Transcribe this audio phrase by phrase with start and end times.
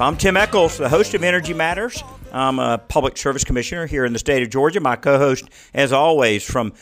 [0.00, 2.02] I'm Tim Echols, the host of Energy Matters.
[2.32, 4.80] I'm a public service commissioner here in the state of Georgia.
[4.80, 6.72] My co host, as always, from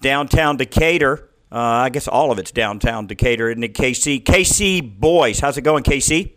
[0.00, 4.22] downtown Decatur, uh, I guess all of it's downtown Decatur, isn't it, KC?
[4.22, 5.40] KC Boyce.
[5.40, 6.32] How's it going, KC?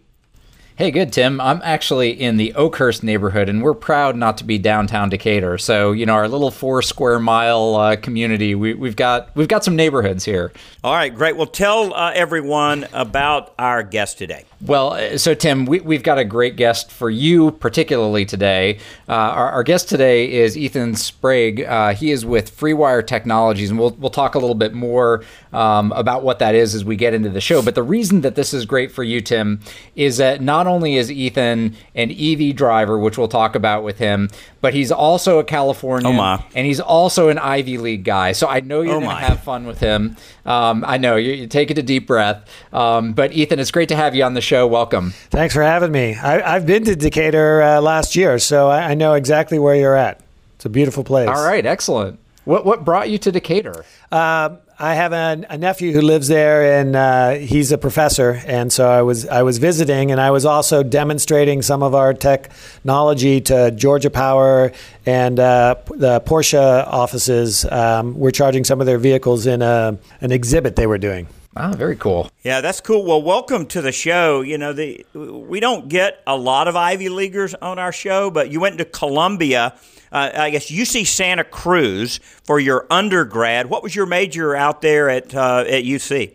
[0.78, 1.42] Hey, good, Tim.
[1.42, 5.58] I'm actually in the Oakhurst neighborhood, and we're proud not to be downtown Decatur.
[5.58, 9.66] So, you know, our little four square mile uh, community, we, have got we've got
[9.66, 10.54] some neighborhoods here.
[10.82, 11.36] All right, great.
[11.36, 14.46] Well, tell uh, everyone about our guest today.
[14.66, 18.80] Well, uh, so Tim, we, have got a great guest for you, particularly today.
[19.10, 21.62] Uh, our, our, guest today is Ethan Sprague.
[21.62, 25.92] Uh, he is with FreeWire Technologies, and we'll we'll talk a little bit more um,
[25.92, 27.62] about what that is as we get into the show.
[27.62, 29.60] But the reason that this is great for you, Tim,
[29.96, 34.30] is that not only is Ethan an EV driver, which we'll talk about with him,
[34.62, 38.32] but he's also a Californian, oh and he's also an Ivy League guy.
[38.32, 40.16] So I know you're oh going to have fun with him.
[40.46, 42.48] Um, I know you, you, take it a deep breath.
[42.74, 44.68] Um, but Ethan, it's great to have you on the show.
[44.68, 45.12] Welcome.
[45.30, 46.16] Thanks for having me.
[46.16, 49.96] I, have been to Decatur uh, last year, so I, I know exactly where you're
[49.96, 50.22] at.
[50.56, 51.28] It's a beautiful place.
[51.28, 52.20] All right, excellent.
[52.46, 53.86] What what brought you to Decatur?
[54.12, 58.42] Uh, I have a, a, nephew who lives there, and uh, he's a professor.
[58.48, 62.16] And so I was I was visiting, and I was also demonstrating some of our
[62.16, 64.72] technology to Georgia Power
[65.06, 67.64] and uh, the Porsche offices.
[67.66, 71.28] Um, we're charging some of their vehicles in a, an exhibit they were doing.
[71.56, 72.32] Ah, very cool.
[72.42, 73.06] Yeah, that's cool.
[73.06, 74.42] Well, welcome to the show.
[74.42, 78.50] You know, the we don't get a lot of Ivy Leaguers on our show, but
[78.50, 79.76] you went to Columbia
[80.12, 83.70] uh, I guess UC Santa Cruz for your undergrad.
[83.70, 86.34] What was your major out there at uh, at UC?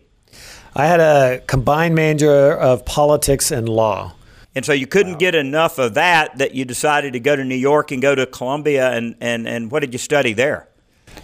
[0.75, 4.13] I had a combined major of politics and law.
[4.55, 5.19] And so you couldn't wow.
[5.19, 8.27] get enough of that that you decided to go to New York and go to
[8.27, 10.69] Columbia and, and, and what did you study there?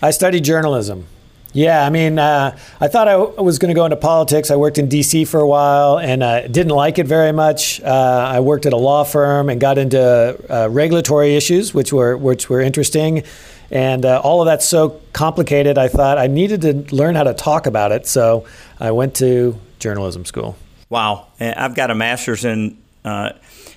[0.03, 1.07] I studied journalism.
[1.53, 4.51] Yeah, I mean, uh, I thought I was going to go into politics.
[4.51, 5.27] I worked in D.C.
[5.27, 7.81] for a while and uh, didn't like it very much.
[7.83, 10.01] Uh, I worked at a law firm and got into
[10.49, 13.25] uh, regulatory issues, which were which were interesting.
[13.71, 15.77] And uh, all of that's so complicated.
[15.77, 18.47] I thought I needed to learn how to talk about it, so
[18.81, 20.57] I went to journalism school.
[20.89, 23.33] Wow, I've got a master's in uh,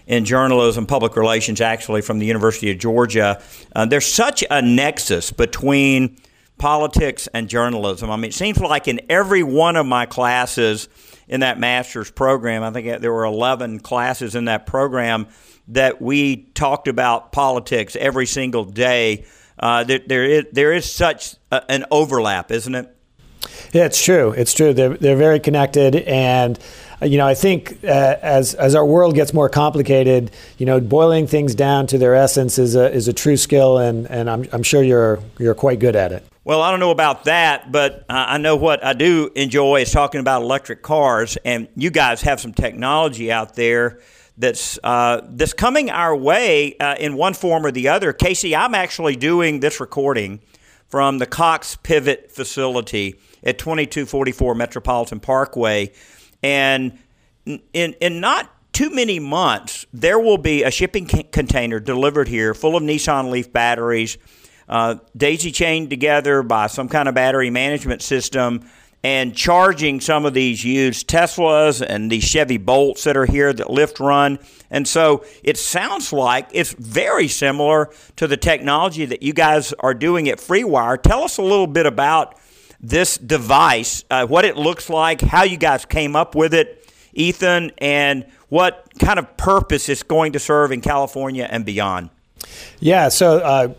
[0.07, 3.41] in journalism, public relations, actually from the University of Georgia.
[3.75, 6.17] Uh, there's such a nexus between
[6.57, 8.09] politics and journalism.
[8.09, 10.87] I mean, it seems like in every one of my classes
[11.27, 15.27] in that master's program, I think there were 11 classes in that program
[15.69, 19.25] that we talked about politics every single day.
[19.57, 22.91] Uh, there, there, is, there is such a, an overlap, isn't it?
[23.71, 24.31] Yeah, it's true.
[24.31, 24.73] It's true.
[24.73, 25.95] They're, they're very connected.
[25.95, 26.59] And,
[27.01, 30.79] uh, you know, I think uh, as, as our world gets more complicated, you know,
[30.79, 33.77] boiling things down to their essence is a, is a true skill.
[33.77, 36.25] And, and I'm, I'm sure you're, you're quite good at it.
[36.45, 40.19] Well, I don't know about that, but I know what I do enjoy is talking
[40.21, 43.99] about electric cars, and you guys have some technology out there
[44.37, 48.13] that's uh, that's coming our way uh, in one form or the other.
[48.13, 50.39] KC, I'm actually doing this recording
[50.87, 55.91] from the Cox Pivet facility at 2244 Metropolitan Parkway,
[56.43, 56.95] and
[57.73, 62.75] in in not too many months, there will be a shipping container delivered here full
[62.75, 64.19] of Nissan Leaf batteries
[64.67, 68.67] uh, daisy chained together by some kind of battery management system
[69.03, 73.69] and charging some of these used Teslas and these Chevy Bolts that are here that
[73.69, 74.39] lift run.
[74.71, 79.93] And so it sounds like it's very similar to the technology that you guys are
[79.93, 80.99] doing at FreeWire.
[80.99, 82.39] Tell us a little bit about
[82.81, 87.73] this device, uh, what it looks like, how you guys came up with it, Ethan,
[87.77, 92.09] and what kind of purpose it's going to serve in California and beyond.
[92.79, 93.73] Yeah, so uh,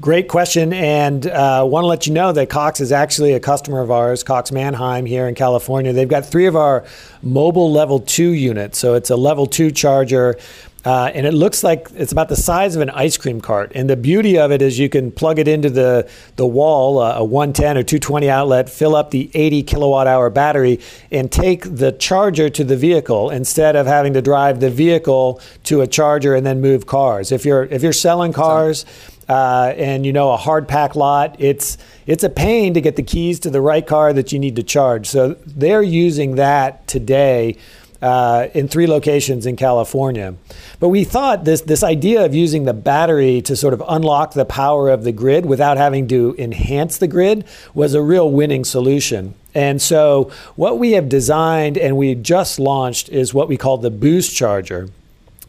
[0.00, 3.80] Great question, and uh, want to let you know that Cox is actually a customer
[3.80, 5.92] of ours, Cox Manheim here in California.
[5.92, 6.84] They've got three of our
[7.22, 10.38] mobile level two units, so it's a level two charger.
[10.84, 13.72] Uh, and it looks like it's about the size of an ice cream cart.
[13.74, 17.18] And the beauty of it is you can plug it into the, the wall, uh,
[17.18, 20.78] a 110 or 220 outlet, fill up the 80 kilowatt hour battery,
[21.10, 25.80] and take the charger to the vehicle instead of having to drive the vehicle to
[25.80, 27.32] a charger and then move cars.
[27.32, 28.84] If you're if you're selling cars,
[29.28, 33.02] uh, and you know a hard pack lot, it's it's a pain to get the
[33.02, 35.06] keys to the right car that you need to charge.
[35.08, 37.56] So they're using that today
[38.02, 40.34] uh, in three locations in California.
[40.80, 44.44] But we thought this, this idea of using the battery to sort of unlock the
[44.44, 47.44] power of the grid without having to enhance the grid
[47.74, 49.34] was a real winning solution.
[49.54, 53.90] And so, what we have designed and we just launched is what we call the
[53.90, 54.90] Boost Charger.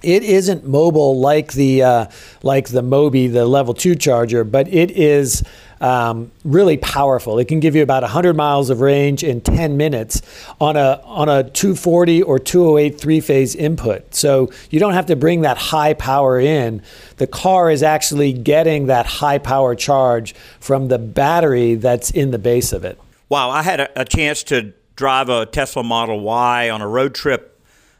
[0.03, 2.05] It isn't mobile like the uh,
[2.43, 5.43] like the Mobi, the Level Two charger, but it is
[5.81, 7.39] um, really powerful.
[7.39, 10.21] It can give you about 100 miles of range in 10 minutes
[10.59, 14.13] on a on a 240 or 208 three phase input.
[14.13, 16.81] So you don't have to bring that high power in.
[17.17, 22.39] The car is actually getting that high power charge from the battery that's in the
[22.39, 22.99] base of it.
[23.29, 27.13] Wow, I had a, a chance to drive a Tesla Model Y on a road
[27.13, 27.56] trip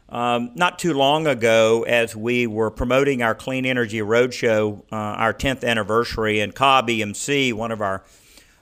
[0.08, 5.34] um, not too long ago, as we were promoting our Clean Energy Roadshow, uh, our
[5.34, 8.02] 10th anniversary, and Cobb EMC, one of our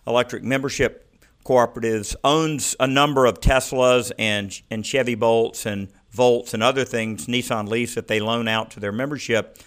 [0.06, 1.08] electric membership
[1.44, 7.26] cooperatives, owns a number of Teslas and, and Chevy Bolts and Volts and other things,
[7.26, 9.58] Nissan Leafs that they loan out to their membership.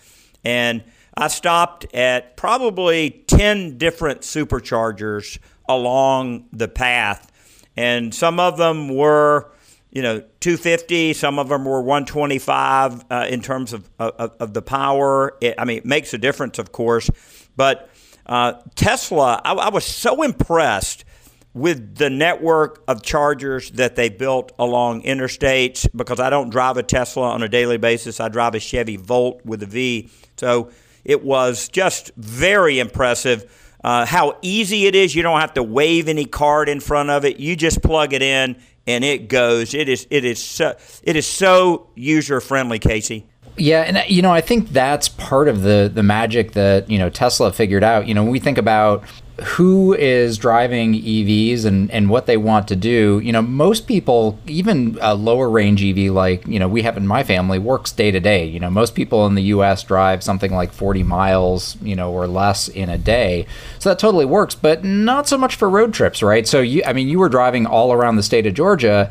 [0.44, 0.84] And
[1.16, 5.38] I stopped at probably 10 different superchargers
[5.70, 7.32] along the path,
[7.78, 9.52] and some of them were
[9.92, 14.62] you know 250 some of them were 125 uh, in terms of, of, of the
[14.62, 17.10] power it, i mean it makes a difference of course
[17.56, 17.90] but
[18.26, 21.06] uh, tesla I, I, was so impressed
[21.54, 26.84] with the network of chargers that they built along interstates because i don't drive a
[26.84, 30.70] tesla on a daily basis i drive a chevy volt with a v so
[31.04, 35.16] it was just very impressive uh, how easy it is.
[35.16, 37.40] You don't have to wave any card in front of it.
[37.40, 38.58] You just plug it in
[38.90, 39.74] and it goes.
[39.74, 43.24] It is it is so it is so user friendly, KC.
[43.58, 46.98] Yeah, and uh, you know, I think that's part of the the magic that you
[46.98, 48.08] know Tesla figured out.
[48.08, 49.04] You know, when we think about
[49.42, 54.40] who is driving EVs and, and what they want to do, you know, most people,
[54.48, 58.12] even a lower range EV like, you know, we have in my family, works day
[58.12, 58.46] to day.
[58.46, 62.28] You know, most people in the US drive something like 40 miles, you know, or
[62.28, 63.46] less in a day.
[63.80, 66.48] So that totally works, but not so much for road trips, right?
[66.48, 69.10] So you, I mean, you were driving all around the state of Georgia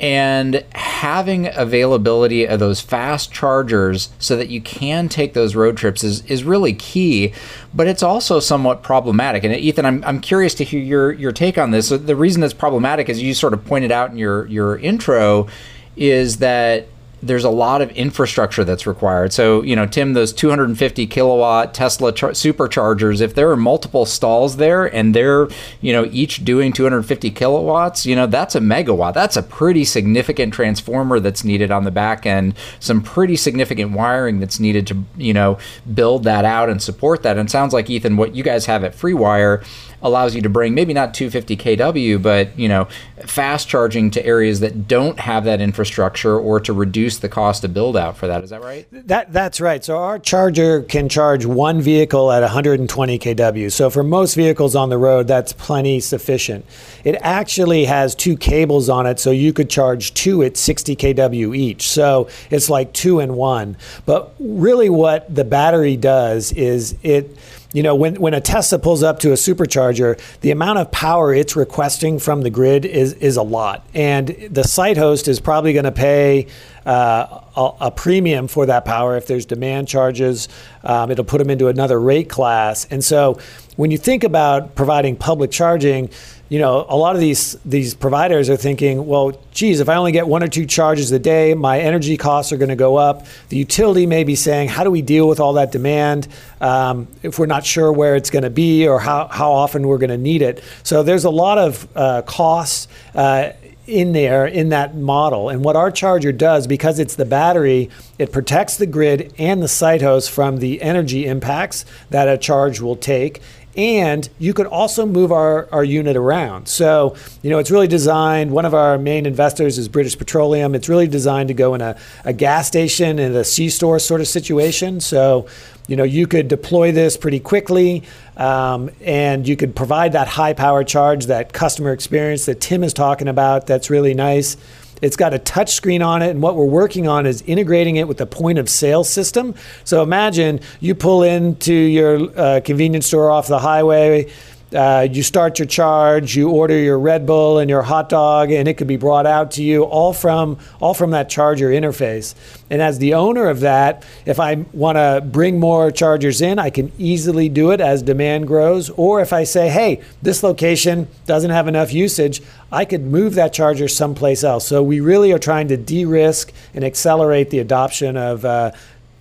[0.00, 6.02] and having availability of those fast chargers so that you can take those road trips
[6.02, 7.32] is, is really key
[7.74, 9.42] but it's also somewhat problematic.
[9.44, 11.88] And ethan I'm, I'm curious to hear your, your take on this.
[11.88, 15.48] So the reason it's problematic as you sort of pointed out in your, your intro
[15.96, 16.86] is that
[17.24, 19.32] there's a lot of infrastructure that's required.
[19.32, 24.56] So, you know, Tim, those 250 kilowatt Tesla char- superchargers, if there are multiple stalls
[24.56, 25.48] there and they're,
[25.80, 29.14] you know, each doing 250 kilowatts, you know, that's a megawatt.
[29.14, 34.40] That's a pretty significant transformer that's needed on the back end, some pretty significant wiring
[34.40, 35.58] that's needed to, you know,
[35.94, 37.38] build that out and support that.
[37.38, 39.64] And sounds like, Ethan, what you guys have at FreeWire
[40.04, 42.86] allows you to bring maybe not 250 kW, but you know,
[43.24, 47.72] fast charging to areas that don't have that infrastructure or to reduce the cost of
[47.72, 48.44] build out for that.
[48.44, 48.86] Is that right?
[48.92, 49.82] That that's right.
[49.82, 53.72] So our charger can charge one vehicle at 120 kW.
[53.72, 56.66] So for most vehicles on the road, that's plenty sufficient.
[57.02, 61.56] It actually has two cables on it, so you could charge two at 60 kW
[61.56, 61.88] each.
[61.88, 63.76] So it's like two in one.
[64.04, 67.36] But really, what the battery does is it
[67.74, 71.34] you know, when, when a Tesla pulls up to a supercharger, the amount of power
[71.34, 73.84] it's requesting from the grid is, is a lot.
[73.92, 76.46] And the site host is probably going to pay
[76.86, 80.48] uh, a, a, premium for that power if there's demand charges.
[80.84, 82.86] Um, it'll put them into another rate class.
[82.90, 83.40] And so
[83.74, 86.10] when you think about providing public charging,
[86.48, 90.12] you know, a lot of these these providers are thinking, well, geez, if I only
[90.12, 93.26] get one or two charges a day, my energy costs are going to go up.
[93.48, 96.28] The utility may be saying, how do we deal with all that demand
[96.60, 99.98] um, if we're not sure where it's going to be or how, how often we're
[99.98, 100.62] going to need it?
[100.82, 102.88] So there's a lot of uh, costs.
[103.14, 103.52] Uh,
[103.86, 105.50] in there in that model.
[105.50, 109.68] And what our charger does, because it's the battery, it protects the grid and the
[109.68, 113.42] site host from the energy impacts that a charge will take
[113.76, 116.68] and you could also move our, our unit around.
[116.68, 120.74] So, you know, it's really designed, one of our main investors is British Petroleum.
[120.74, 124.20] It's really designed to go in a, a gas station in a C store sort
[124.20, 125.00] of situation.
[125.00, 125.46] So,
[125.86, 128.04] you know, you could deploy this pretty quickly
[128.36, 132.94] um, and you could provide that high power charge, that customer experience that Tim is
[132.94, 133.66] talking about.
[133.66, 134.56] That's really nice.
[135.04, 138.08] It's got a touch screen on it, and what we're working on is integrating it
[138.08, 139.54] with the point of sale system.
[139.84, 144.32] So imagine you pull into your uh, convenience store off the highway.
[144.74, 148.66] Uh, you start your charge, you order your Red Bull and your hot dog, and
[148.66, 152.34] it could be brought out to you all from all from that charger interface.
[152.70, 156.70] And as the owner of that, if I want to bring more chargers in, I
[156.70, 158.90] can easily do it as demand grows.
[158.90, 163.52] Or if I say, hey, this location doesn't have enough usage, I could move that
[163.52, 164.66] charger someplace else.
[164.66, 168.72] So we really are trying to de-risk and accelerate the adoption of uh,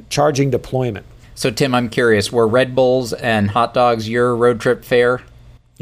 [0.09, 1.05] charging deployment.
[1.35, 5.21] So, Tim, I'm curious, were Red Bulls and hot dogs your road trip fare?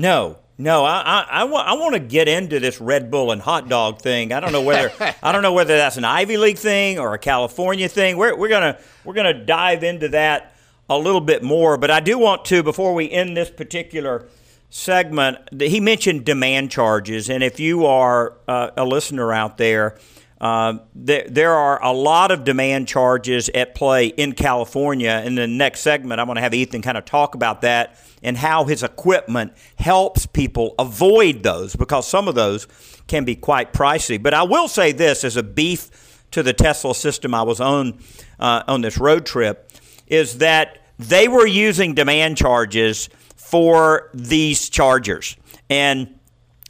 [0.01, 3.39] No, no, I, I, I, want, I want to get into this Red Bull and
[3.39, 4.33] hot dog thing.
[4.33, 4.91] I don't know whether
[5.21, 8.17] I don't know whether that's an Ivy League thing or a California thing.
[8.17, 10.55] We're, we're gonna we're gonna dive into that
[10.89, 11.77] a little bit more.
[11.77, 14.27] But I do want to before we end this particular
[14.71, 15.37] segment.
[15.61, 19.99] He mentioned demand charges, and if you are uh, a listener out there
[20.41, 25.21] uh, there, there are a lot of demand charges at play in California.
[25.23, 28.37] In the next segment, I'm going to have Ethan kind of talk about that and
[28.37, 32.67] how his equipment helps people avoid those because some of those
[33.07, 34.21] can be quite pricey.
[34.21, 37.99] But I will say this as a beef to the Tesla system I was on
[38.39, 39.71] uh, on this road trip
[40.07, 45.35] is that they were using demand charges for these chargers.
[45.69, 46.19] And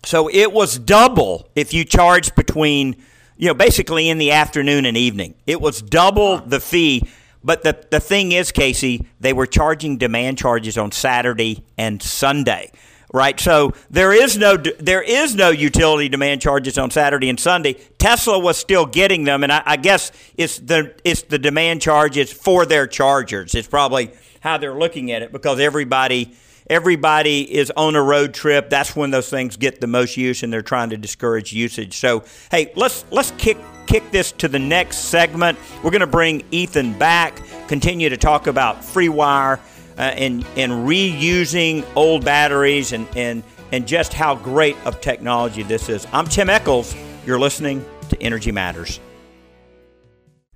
[0.03, 2.95] so it was double if you charged between
[3.37, 5.33] you know, basically in the afternoon and evening.
[5.47, 7.07] It was double the fee.
[7.43, 12.71] But the, the thing is, KC, they were charging demand charges on Saturday and Sunday,
[13.13, 13.39] right?
[13.39, 17.73] So there is no there is no utility demand charges on Saturday and Sunday.
[17.97, 22.31] Tesla was still getting them, and I, I guess it's the it's the demand charges
[22.31, 23.55] for their chargers.
[23.55, 26.35] It's probably how they're looking at it because everybody
[26.71, 28.69] everybody is on a road trip.
[28.69, 31.97] That's when those things get the most use, and they're trying to discourage usage.
[31.97, 35.59] So, hey, let's let's kick kick this to the next segment.
[35.83, 39.59] We're going to bring Ethan back, continue to talk about FreeWire
[39.97, 45.89] uh, and and reusing old batteries and and and just how great of technology this
[45.89, 46.07] is.
[46.13, 46.95] I'm Tim Echols.
[47.25, 48.99] You're listening to Energy Matters.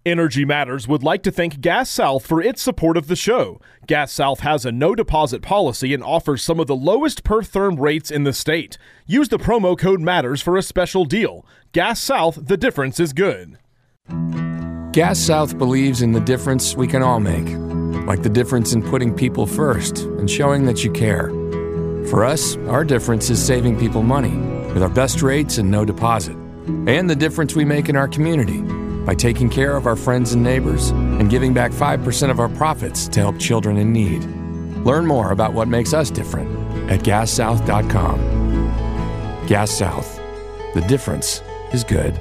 [0.06, 3.60] Energy Matters would like to thank Gas South for its support of the show.
[3.88, 7.80] Gas South has a no deposit policy and offers some of the lowest per therm
[7.80, 8.78] rates in the state.
[9.08, 11.44] Use the promo code MATTERS for a special deal.
[11.72, 13.58] Gas South, the difference is good.
[14.92, 17.48] Gas South believes in the difference we can all make,
[18.06, 21.30] like the difference in putting people first and showing that you care.
[22.10, 24.38] For us, our difference is saving people money
[24.72, 26.36] with our best rates and no deposit,
[26.86, 28.64] and the difference we make in our community
[29.06, 33.08] by taking care of our friends and neighbors and giving back 5% of our profits
[33.10, 34.24] to help children in need.
[34.86, 36.50] Learn more about what makes us different
[36.90, 38.36] at gassouth.com.
[39.48, 40.20] Gas South.
[40.74, 42.20] The difference is good.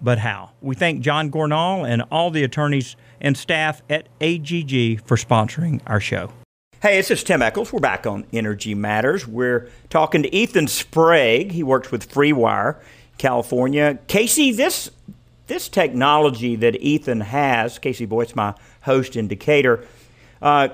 [0.00, 0.50] but how.
[0.60, 6.00] We thank John Gornall and all the attorneys and staff at AGG for sponsoring our
[6.00, 6.32] show.
[6.82, 7.72] Hey, this is Tim Echols.
[7.72, 9.26] We're back on Energy Matters.
[9.26, 11.52] We're talking to Ethan Sprague.
[11.52, 12.76] He works with FreeWire,
[13.18, 13.98] California.
[14.08, 14.90] KC, this
[15.46, 19.86] this technology that Ethan has, KC Boyce, my host in Decatur.
[20.42, 20.68] Uh,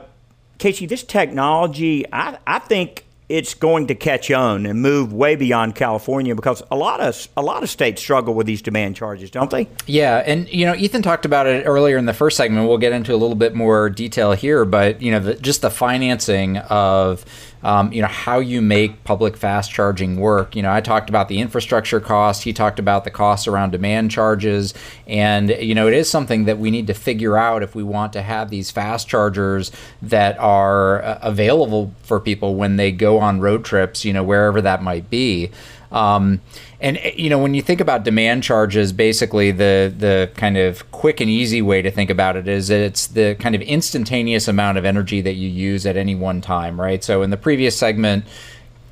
[0.58, 5.74] KC, this technology, I, I think it's going to catch on and move way beyond
[5.74, 9.50] California because a lot of a lot of states struggle with these demand charges, don't
[9.50, 9.68] they?
[9.86, 12.68] Yeah, and you know, Ethan talked about it earlier in the first segment.
[12.68, 15.70] We'll get into a little bit more detail here, but you know, the, just the
[15.70, 17.24] financing of
[17.62, 20.56] um, you know how you make public fast charging work.
[20.56, 22.42] You know, I talked about the infrastructure cost.
[22.42, 24.74] He talked about the costs around demand charges,
[25.06, 28.12] and you know, it is something that we need to figure out if we want
[28.14, 33.40] to have these fast chargers that are uh, available for people when they go on
[33.40, 34.04] road trips.
[34.04, 35.50] You know, wherever that might be.
[35.92, 36.40] Um,
[36.82, 41.20] and you know, when you think about demand charges, basically the the kind of quick
[41.20, 44.84] and easy way to think about it is it's the kind of instantaneous amount of
[44.84, 47.04] energy that you use at any one time, right?
[47.04, 48.24] So in the previous segment,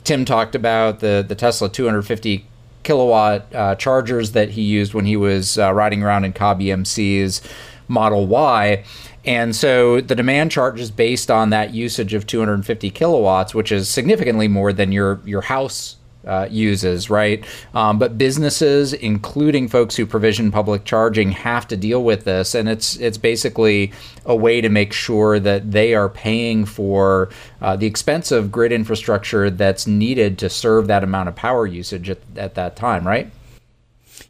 [0.05, 2.47] Tim talked about the the Tesla 250
[2.85, 7.43] kilowatt uh, chargers that he used when he was uh, riding around in Cobb EMC's
[7.89, 8.85] Model Y.
[9.25, 13.89] And so the demand charge is based on that usage of 250 kilowatts, which is
[13.89, 17.45] significantly more than your your house uh, uses, right?
[17.75, 22.69] Um, but businesses, including folks who provision public charging, have to deal with this, and
[22.69, 23.93] it's it's basically
[24.27, 27.87] a way to make sure that they are paying for uh, the
[28.31, 32.77] of grid infrastructure that's needed to serve that amount of power usage at, at that
[32.77, 33.31] time, right?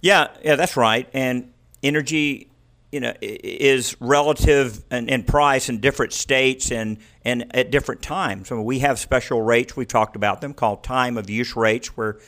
[0.00, 1.08] Yeah, yeah, that's right.
[1.12, 2.49] And energy
[2.92, 8.48] you know is relative in, in, price in different states and and at different times.
[8.48, 9.76] So we have special rates.
[9.76, 12.18] We talked about them called time of use rates, where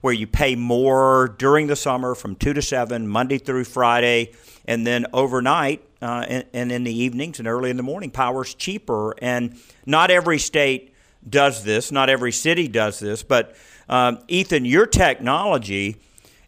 [0.00, 4.32] where you pay more during the summer from two to seven, Monday through Friday,
[4.66, 8.54] and then overnight uh, and, and in the evenings and early in the morning, power's
[8.54, 9.14] cheaper.
[9.22, 10.94] And not every state
[11.28, 11.92] does this.
[11.92, 13.22] Not every city does this.
[13.22, 13.54] But
[13.90, 15.98] um, Ethan, your technology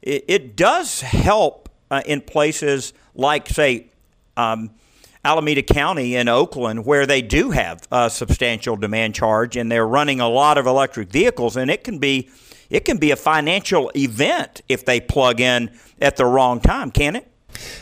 [0.02, 3.86] it, it does help uh, in places like, say,
[4.36, 4.70] um,
[5.24, 10.20] Alameda County in Oakland, where they do have a substantial demand charge and they're running
[10.20, 12.28] a lot of electric vehicles, and it can be
[12.70, 17.16] it can be a financial event if they plug in at the wrong time, can
[17.16, 17.28] it?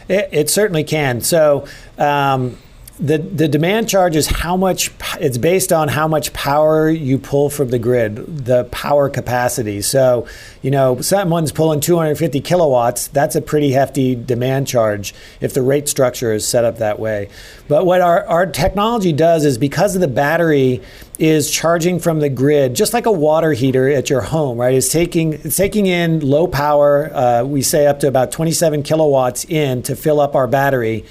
[0.08, 1.20] It, it certainly can.
[1.20, 1.66] So.
[1.96, 2.58] Um,
[3.00, 7.48] the the demand charge is how much it's based on how much power you pull
[7.48, 9.80] from the grid, the power capacity.
[9.80, 10.26] So,
[10.60, 15.88] you know, someone's pulling 250 kilowatts, that's a pretty hefty demand charge if the rate
[15.88, 17.30] structure is set up that way.
[17.68, 20.82] But what our, our technology does is because of the battery
[21.20, 24.72] is charging from the grid, just like a water heater at your home, right?
[24.72, 27.14] It's taking it's taking in low power.
[27.14, 31.04] Uh, we say up to about 27 kilowatts in to fill up our battery,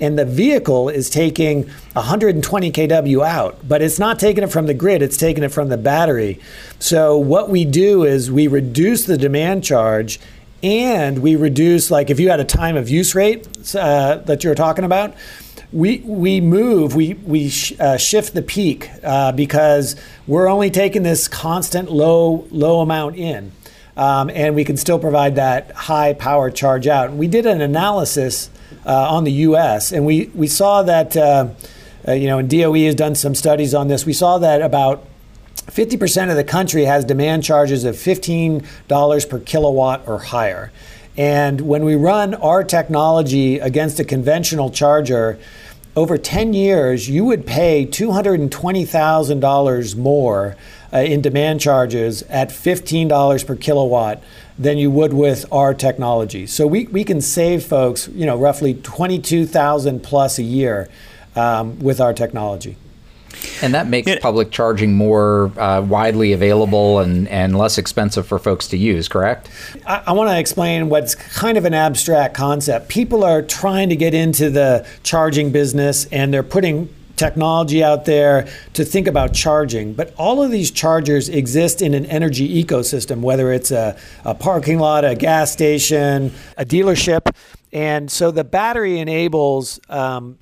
[0.00, 1.62] and the vehicle is taking
[1.94, 5.00] 120 kW out, but it's not taking it from the grid.
[5.00, 6.38] It's taking it from the battery.
[6.78, 10.20] So what we do is we reduce the demand charge
[10.62, 14.50] and we reduce like if you had a time of use rate uh, that you
[14.50, 15.14] were talking about
[15.74, 21.02] we we move we we sh- uh, shift the peak uh, because we're only taking
[21.02, 23.50] this constant low low amount in,
[23.96, 27.12] um, and we can still provide that high power charge out.
[27.12, 28.50] we did an analysis
[28.86, 29.90] uh, on the U.S.
[29.90, 31.48] and we we saw that uh,
[32.06, 34.06] uh, you know and DOE has done some studies on this.
[34.06, 35.04] We saw that about
[35.56, 40.70] 50% of the country has demand charges of $15 per kilowatt or higher.
[41.16, 45.38] And when we run our technology against a conventional charger,
[45.96, 50.56] over 10 years, you would pay $220,000 more
[50.92, 54.22] uh, in demand charges at $15 per kilowatt
[54.58, 56.46] than you would with our technology.
[56.46, 60.88] So we, we can save folks, you know, roughly 22,000 plus a year
[61.36, 62.76] um, with our technology.
[63.62, 68.68] And that makes public charging more uh, widely available and, and less expensive for folks
[68.68, 69.48] to use, correct?
[69.86, 72.88] I, I want to explain what's kind of an abstract concept.
[72.88, 78.48] People are trying to get into the charging business and they're putting technology out there
[78.72, 79.94] to think about charging.
[79.94, 84.78] But all of these chargers exist in an energy ecosystem, whether it's a, a parking
[84.78, 87.34] lot, a gas station, a dealership.
[87.72, 90.38] And so the battery enables um,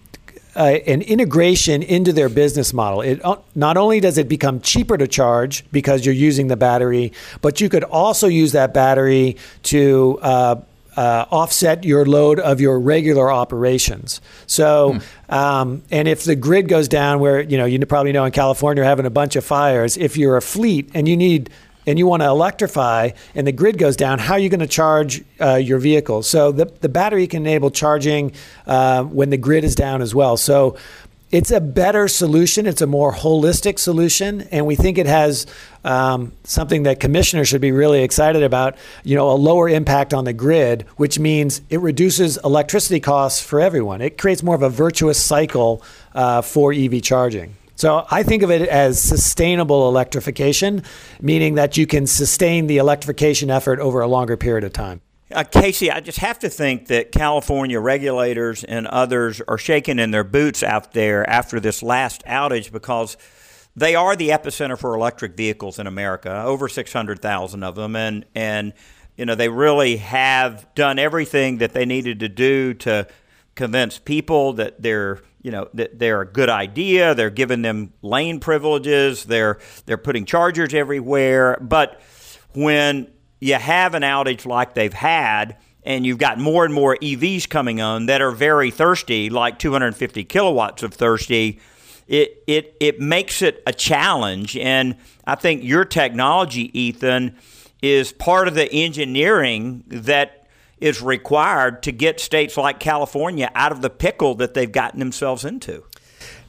[0.54, 3.00] uh, an integration into their business model.
[3.00, 7.12] It uh, not only does it become cheaper to charge because you're using the battery,
[7.40, 10.56] but you could also use that battery to uh,
[10.96, 14.20] uh, offset your load of your regular operations.
[14.46, 14.94] So,
[15.28, 15.34] hmm.
[15.34, 18.82] um, and if the grid goes down, where you know you probably know in California,
[18.82, 19.96] you're having a bunch of fires.
[19.96, 21.50] If you're a fleet and you need
[21.87, 24.66] and you want to electrify and the grid goes down, how are you going to
[24.66, 26.23] charge uh, your vehicle?
[26.23, 28.33] So the, the battery can enable charging
[28.66, 30.37] uh, when the grid is down as well.
[30.37, 30.77] So
[31.33, 32.66] it's a better solution.
[32.66, 35.47] It's a more holistic solution, and we think it has
[35.83, 38.77] um, something that commissioners should be really excited about.
[39.03, 43.61] You know, a lower impact on the grid, which means it reduces electricity costs for
[43.61, 44.03] everyone.
[44.03, 45.83] It creates more of a virtuous cycle
[46.14, 47.57] uh, for EV charging.
[47.74, 50.82] So I think of it as sustainable electrification,
[51.20, 55.00] meaning that you can sustain the electrification effort over a longer period of time.
[55.32, 60.11] Uh, KC, I just have to think that California regulators and others are shaking in
[60.11, 63.16] their boots out there after this last outage because
[63.74, 67.96] they are the epicenter for electric vehicles in America, over 600,000 of them.
[67.96, 68.74] And, and,
[69.16, 73.06] you know, they really have done everything that they needed to do to
[73.54, 77.14] convince people that they're you know they're a good idea.
[77.14, 79.24] They're giving them lane privileges.
[79.24, 81.59] They're they're putting chargers everywhere.
[81.61, 82.00] But
[82.55, 87.48] when you have an outage like they've had, and you've got more and more EVs
[87.48, 91.61] coming on that are very thirsty, like 250 kilowatts of thirsty,
[92.07, 94.57] it, it, it makes it a challenge.
[94.57, 97.37] And I think your technology, Ethan,
[97.81, 100.41] is part of the engineering that
[100.83, 105.45] is required to get states like California out of the pickle that they've gotten themselves
[105.45, 105.85] into.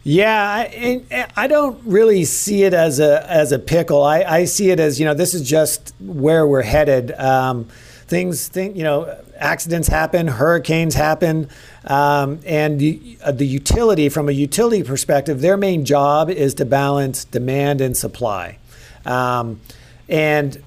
[0.04, 4.04] Yeah, I, I don't really see it as a as a pickle.
[4.04, 7.12] I, I see it as you know this is just where we're headed.
[7.14, 7.68] Um,
[8.08, 11.48] things, think you know, accidents happen, hurricanes happen,
[11.86, 16.66] um, and the, uh, the utility from a utility perspective, their main job is to
[16.66, 18.58] balance demand and supply,
[19.06, 19.62] um,
[20.10, 20.62] and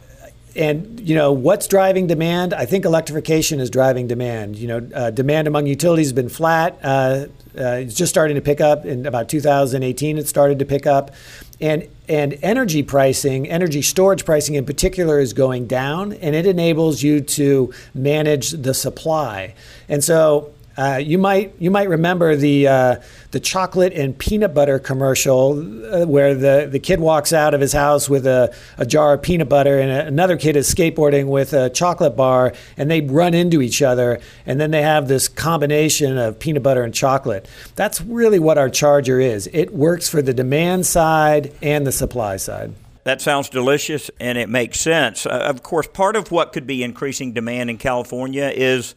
[0.57, 2.55] and you know what's driving demand?
[2.55, 4.57] I think electrification is driving demand.
[4.57, 6.79] You know, uh, demand among utilities has been flat.
[6.83, 7.27] Uh,
[7.59, 10.19] uh, it's just starting to pick up in about 2018.
[10.19, 11.13] It started to pick up,
[11.61, 17.03] and and energy pricing, energy storage pricing in particular, is going down, and it enables
[17.03, 19.55] you to manage the supply.
[19.89, 22.97] And so uh, you might you might remember the uh,
[23.31, 25.53] the chocolate and peanut butter commercial
[25.93, 29.23] uh, where the, the kid walks out of his house with a, a jar of
[29.23, 33.63] peanut butter and another kid is skateboarding with a chocolate bar and they run into
[33.63, 37.49] each other and then they have this combination of peanut butter and chocolate.
[37.75, 39.49] That's really what our charger is.
[39.53, 42.75] It works for the demand side and the supply side.
[43.05, 45.25] That sounds delicious and it makes sense.
[45.25, 48.95] Uh, of course, part of what could be increasing demand in California is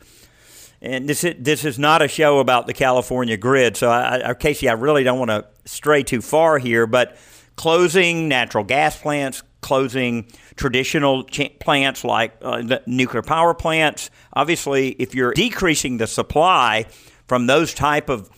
[0.81, 3.75] and this is, this is not a show about the California grid.
[3.77, 7.17] So, I, KC, I really don't want to stray too far here, but
[7.55, 14.09] closing natural gas plants, closing traditional ch- plants like uh, nuclear power plants.
[14.33, 16.85] Obviously, if you're decreasing the supply
[17.27, 18.29] from those type of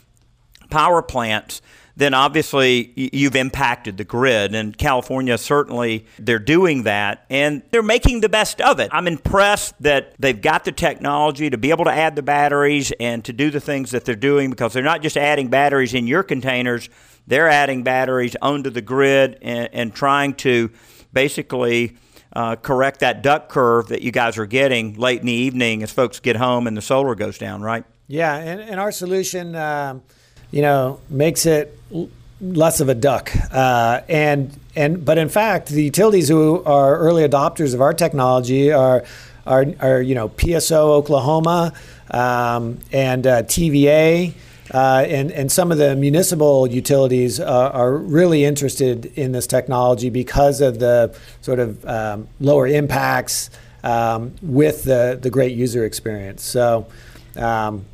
[0.71, 1.61] power plants,
[2.01, 4.55] then obviously you've impacted the grid.
[4.55, 8.89] And California certainly they're doing that and they're making the best of it.
[8.91, 13.23] I'm impressed that they've got the technology to be able to add the batteries and
[13.25, 16.23] to do the things that they're doing because they're not just adding batteries in your
[16.23, 16.89] containers,
[17.27, 20.71] they're adding batteries onto the grid and, and trying to
[21.13, 21.97] basically.
[22.33, 25.91] Uh, correct that duck curve that you guys are getting late in the evening as
[25.91, 27.83] folks get home and the solar goes down, right?
[28.07, 30.01] Yeah, and, and our solution, um,
[30.51, 31.77] you know, makes it
[32.39, 33.31] less of a duck.
[33.51, 38.71] Uh, and and but in fact, the utilities who are early adopters of our technology
[38.71, 39.03] are
[39.45, 41.73] are, are you know PSO Oklahoma
[42.11, 44.33] um, and uh, TVA.
[44.73, 50.61] Uh, and, and some of the municipal utilities are really interested in this technology because
[50.61, 53.49] of the sort of um, lower impacts
[53.83, 56.41] um, with the, the great user experience.
[56.43, 56.87] So,
[57.35, 57.85] um,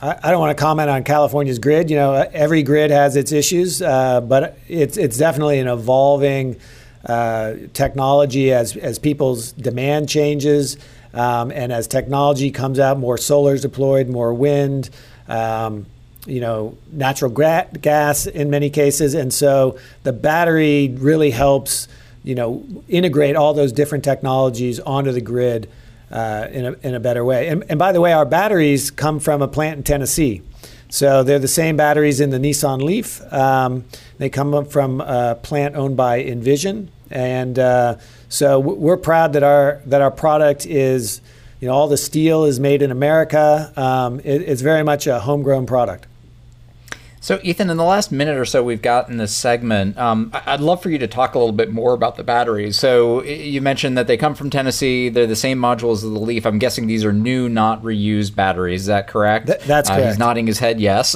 [0.00, 1.90] I, don't want to comment on California's grid.
[1.90, 6.56] You know, every grid has its issues, uh, but it's it's definitely an evolving
[7.04, 10.76] uh, technology as as people's demand changes,
[11.14, 14.90] um, and as technology comes out, more solar is deployed, more wind.
[15.26, 15.86] Um,
[16.26, 21.88] you know, natural gra- gas in many cases, and so the battery really helps.
[22.24, 25.70] You know, integrate all those different technologies onto the grid
[26.10, 27.48] uh, in, a, in a better way.
[27.48, 30.42] And, and by the way, our batteries come from a plant in Tennessee.
[30.90, 33.20] So they're the same batteries in the Nissan Leaf.
[33.30, 33.84] Um,
[34.16, 37.96] they come from a plant owned by Envision, and uh,
[38.30, 41.20] so we're proud that our that our product is,
[41.60, 43.70] you know, all the steel is made in America.
[43.76, 46.06] Um, it, it's very much a homegrown product.
[47.28, 50.62] So, Ethan, in the last minute or so we've got in this segment, um, I'd
[50.62, 52.78] love for you to talk a little bit more about the batteries.
[52.78, 55.10] So, you mentioned that they come from Tennessee.
[55.10, 56.46] They're the same modules as the Leaf.
[56.46, 58.80] I'm guessing these are new, not reused batteries.
[58.80, 59.48] Is that correct?
[59.48, 60.04] Th- that's correct.
[60.04, 61.14] Uh, he's nodding his head yes.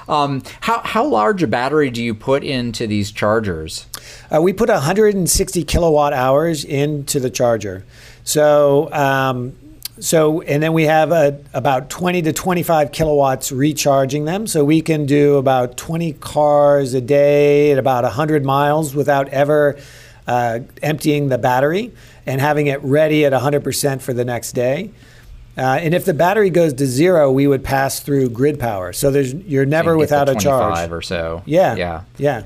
[0.08, 3.86] um, how, how large a battery do you put into these chargers?
[4.34, 7.84] Uh, we put 160 kilowatt hours into the charger.
[8.24, 9.54] So, um,
[10.00, 14.46] so, and then we have a, about 20 to 25 kilowatts recharging them.
[14.46, 19.78] So we can do about 20 cars a day at about 100 miles without ever
[20.26, 21.92] uh, emptying the battery
[22.26, 24.90] and having it ready at 100% for the next day.
[25.56, 28.92] Uh, and if the battery goes to zero, we would pass through grid power.
[28.92, 30.90] So there's you're never without a charge.
[30.90, 31.42] or so.
[31.46, 31.76] Yeah.
[31.76, 32.02] Yeah.
[32.18, 32.42] Yeah.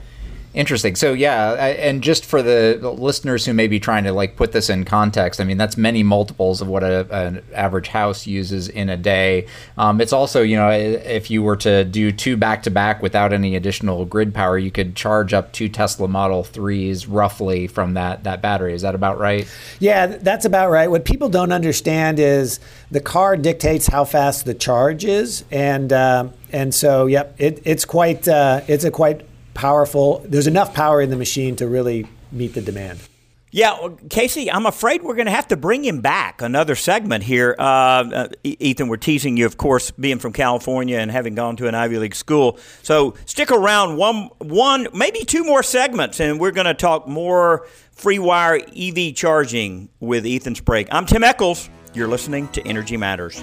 [0.58, 0.96] Interesting.
[0.96, 4.68] So yeah, and just for the listeners who may be trying to like put this
[4.68, 8.88] in context, I mean that's many multiples of what a, an average house uses in
[8.88, 9.46] a day.
[9.76, 13.32] Um, it's also you know if you were to do two back to back without
[13.32, 18.24] any additional grid power, you could charge up two Tesla Model Threes roughly from that
[18.24, 18.74] that battery.
[18.74, 19.46] Is that about right?
[19.78, 20.90] Yeah, that's about right.
[20.90, 22.58] What people don't understand is
[22.90, 27.84] the car dictates how fast the charge is, and uh, and so yep, it, it's
[27.84, 29.24] quite uh, it's a quite
[29.58, 30.24] powerful.
[30.24, 33.00] There's enough power in the machine to really meet the demand.
[33.50, 33.72] Yeah,
[34.08, 37.56] KC, I'm afraid we're going to have to bring him back another segment here.
[37.58, 41.66] Uh, uh, Ethan, we're teasing you, of course, being from California and having gone to
[41.66, 42.58] an Ivy League school.
[42.82, 47.66] So stick around one, one, maybe two more segments, and we're going to talk more
[47.92, 50.88] free wire EV charging with Ethan Sprague.
[50.92, 51.70] I'm Tim Echols.
[51.94, 53.42] You're listening to Energy Matters.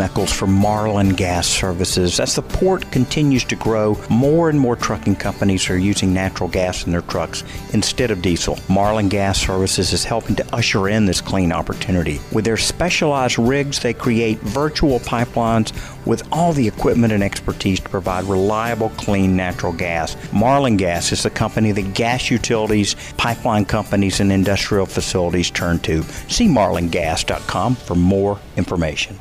[0.00, 2.18] Echols for Marlin Gas Services.
[2.18, 6.86] As the port continues to grow, more and more trucking companies are using natural gas
[6.86, 8.58] in their trucks instead of diesel.
[8.68, 12.20] Marlin Gas Services is helping to usher in this clean opportunity.
[12.32, 15.72] With their specialized rigs, they create virtual pipelines
[16.06, 20.16] with all the equipment and expertise to provide reliable, clean natural gas.
[20.32, 26.02] Marlin Gas is the company that gas utilities, pipeline companies, and industrial facilities turn to.
[26.28, 29.20] See marlingas.com for more information.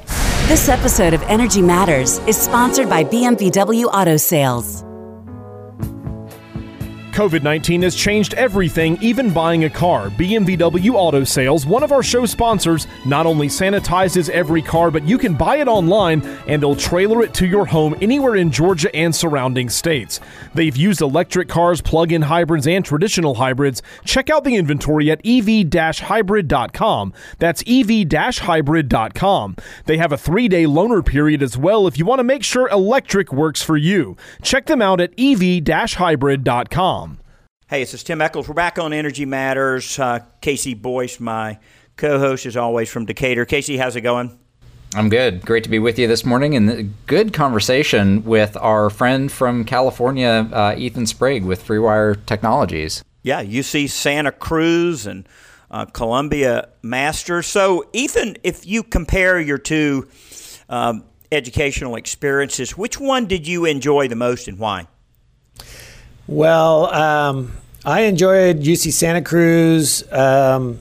[0.51, 4.83] This episode of Energy Matters is sponsored by BMW Auto Sales.
[7.21, 10.09] COVID 19 has changed everything, even buying a car.
[10.09, 15.19] BMW Auto Sales, one of our show sponsors, not only sanitizes every car, but you
[15.19, 19.15] can buy it online and they'll trailer it to your home anywhere in Georgia and
[19.15, 20.19] surrounding states.
[20.55, 23.83] They've used electric cars, plug in hybrids, and traditional hybrids.
[24.03, 25.47] Check out the inventory at ev
[25.99, 27.13] hybrid.com.
[27.37, 29.55] That's ev hybrid.com.
[29.85, 32.67] They have a three day loaner period as well if you want to make sure
[32.69, 34.17] electric works for you.
[34.41, 37.10] Check them out at ev hybrid.com.
[37.71, 38.49] Hey, this is Tim Echols.
[38.49, 39.97] We're back on Energy Matters.
[39.97, 41.57] Uh, KC Boyce, my
[41.95, 43.45] co host, is always from Decatur.
[43.45, 44.37] KC, how's it going?
[44.93, 45.45] I'm good.
[45.45, 50.49] Great to be with you this morning, and good conversation with our friend from California,
[50.51, 53.05] uh, Ethan Sprague with FreeWire Technologies.
[53.23, 55.25] Yeah, UC Santa Cruz and
[55.69, 57.47] uh, Columbia Masters.
[57.47, 60.09] So, Ethan, if you compare your two
[60.67, 64.87] um, educational experiences, which one did you enjoy the most and why?
[66.31, 67.51] Well, um,
[67.83, 70.79] I enjoyed UC Santa Cruz um,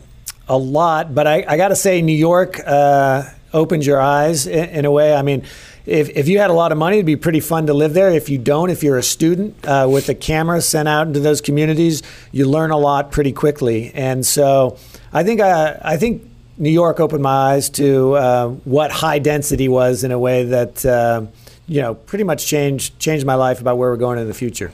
[0.49, 4.69] a lot, but I, I got to say, New York uh, opened your eyes in,
[4.69, 5.13] in, a way.
[5.13, 5.43] I mean,
[5.87, 8.11] if, if you had a lot of money, it'd be pretty fun to live there.
[8.11, 11.41] If you don't, if you're a student uh, with a camera sent out into those
[11.41, 13.91] communities, you learn a lot pretty quickly.
[13.93, 14.79] And so
[15.13, 16.23] I think uh, I think
[16.59, 20.87] New York opened my eyes to uh, what high density was in a way that
[20.87, 21.27] uh,
[21.67, 24.71] you know pretty much changed changed my life about where we're going in the future.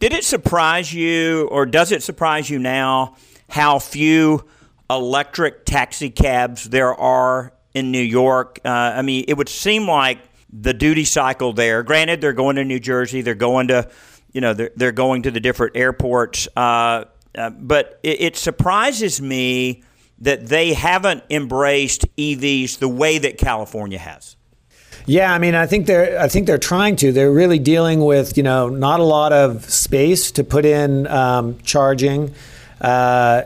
[0.00, 3.16] Did it surprise you, or does it surprise you now,
[3.50, 4.46] how few
[4.88, 8.60] electric taxi cabs there are in New York?
[8.64, 10.18] Uh, I mean, it would seem like
[10.50, 11.82] the duty cycle there.
[11.82, 13.90] Granted, they're going to New Jersey, they're going to,
[14.32, 16.48] you know, they're, they're going to the different airports.
[16.56, 19.82] Uh, uh, but it, it surprises me
[20.20, 24.36] that they haven't embraced EVs the way that California has.
[25.06, 27.12] Yeah, I mean, I think they're I think they're trying to.
[27.12, 31.58] They're really dealing with you know not a lot of space to put in um,
[31.62, 32.34] charging.
[32.80, 33.42] Uh,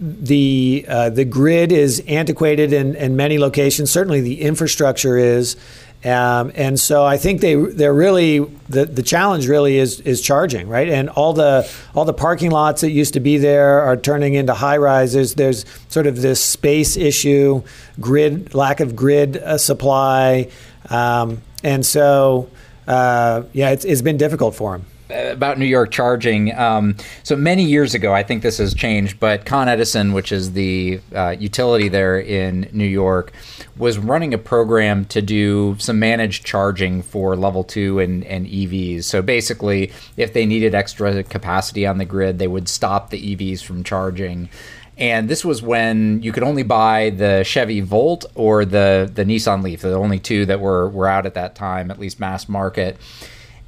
[0.00, 3.90] the uh, the grid is antiquated in, in many locations.
[3.90, 5.56] Certainly, the infrastructure is,
[6.04, 10.68] um, and so I think they they're really the, the challenge really is is charging
[10.68, 14.34] right, and all the all the parking lots that used to be there are turning
[14.34, 15.34] into high rises.
[15.34, 17.62] There's sort of this space issue,
[18.00, 20.50] grid lack of grid uh, supply.
[20.90, 22.50] Um, and so,
[22.86, 26.54] uh, yeah, it's, it's been difficult for him about New York charging.
[26.56, 30.52] Um, so many years ago, I think this has changed, but Con Edison, which is
[30.52, 33.32] the uh, utility there in New York,
[33.76, 39.04] was running a program to do some managed charging for level two and, and EVs.
[39.04, 43.62] So basically, if they needed extra capacity on the grid, they would stop the EVs
[43.62, 44.48] from charging
[44.96, 49.62] and this was when you could only buy the Chevy Volt or the the Nissan
[49.62, 52.96] Leaf, the only two that were were out at that time, at least mass market.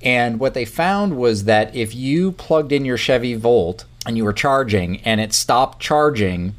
[0.02, 4.24] And what they found was that if you plugged in your Chevy Volt and you
[4.24, 6.54] were charging and it stopped charging,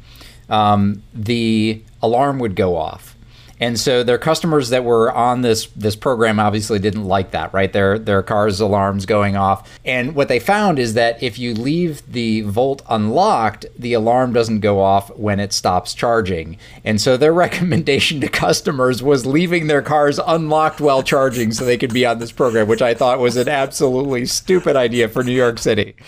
[0.50, 3.16] um, the alarm would go off.
[3.60, 7.72] And so their customers that were on this this program obviously didn't like that, right?
[7.72, 9.78] Their their cars alarms going off.
[9.84, 14.60] And what they found is that if you leave the Volt unlocked, the alarm doesn't
[14.60, 16.58] go off when it stops charging.
[16.84, 21.78] And so their recommendation to customers was leaving their cars unlocked while charging so they
[21.78, 25.32] could be on this program, which I thought was an absolutely stupid idea for New
[25.32, 25.96] York City.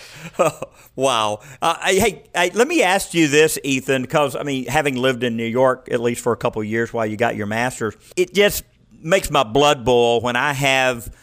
[0.95, 1.39] Wow.
[1.61, 5.23] Uh, I, hey, hey, let me ask you this, Ethan, because I mean, having lived
[5.23, 8.33] in New York at least for a couple years while you got your master's, it
[8.33, 11.13] just makes my blood boil when I have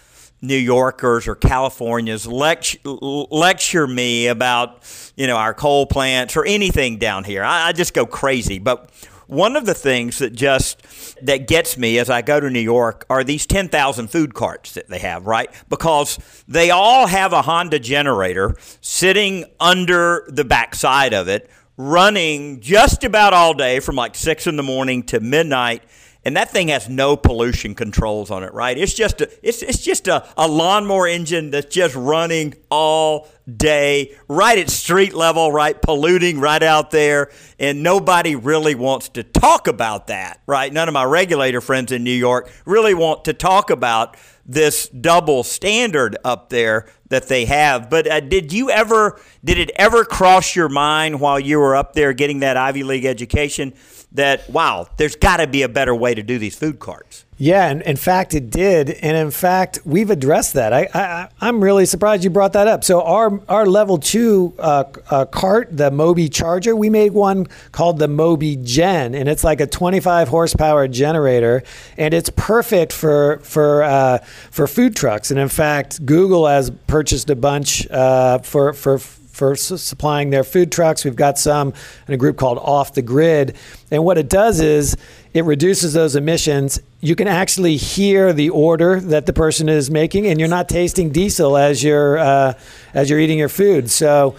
[0.41, 4.85] New Yorkers or Californians lecture, lecture me about
[5.17, 7.43] you know our coal plants or anything down here.
[7.43, 8.59] I, I just go crazy.
[8.59, 8.91] But
[9.27, 10.83] one of the things that just
[11.25, 14.89] that gets me as I go to New York are these 10,000 food carts that
[14.89, 15.51] they have, right?
[15.69, 23.05] Because they all have a Honda generator sitting under the backside of it, running just
[23.05, 25.83] about all day from like 6 in the morning to midnight
[26.25, 28.77] and that thing has no pollution controls on it, right?
[28.77, 34.15] It's just a it's it's just a, a lawnmower engine that's just running all day,
[34.29, 39.69] right at street level, right, polluting right out there, and nobody really wants to talk
[39.69, 40.73] about that, right?
[40.73, 45.45] None of my regulator friends in New York really want to talk about this double
[45.45, 47.89] standard up there that they have.
[47.91, 51.93] But uh, did you ever did it ever cross your mind while you were up
[51.93, 53.75] there getting that Ivy League education
[54.13, 57.25] that wow, there's got to be a better way to do these food carts?
[57.41, 60.73] Yeah, and in fact, it did, and in fact, we've addressed that.
[60.73, 62.83] I, I am really surprised you brought that up.
[62.83, 68.01] So our our level two uh, uh, cart, the Mobi Charger, we made one called
[68.01, 71.63] the Mobi Gen, and it's like a 25 horsepower generator,
[71.97, 74.19] and it's perfect for for uh,
[74.51, 75.31] for food trucks.
[75.31, 78.99] And in fact, Google has purchased a bunch uh, for for
[79.39, 81.05] for supplying their food trucks.
[81.05, 81.73] We've got some
[82.09, 83.57] in a group called Off the Grid.
[83.91, 84.97] And what it does is
[85.33, 86.81] it reduces those emissions.
[87.01, 91.11] You can actually hear the order that the person is making, and you're not tasting
[91.11, 92.55] diesel as you're uh,
[92.95, 93.91] as you're eating your food.
[93.91, 94.35] So,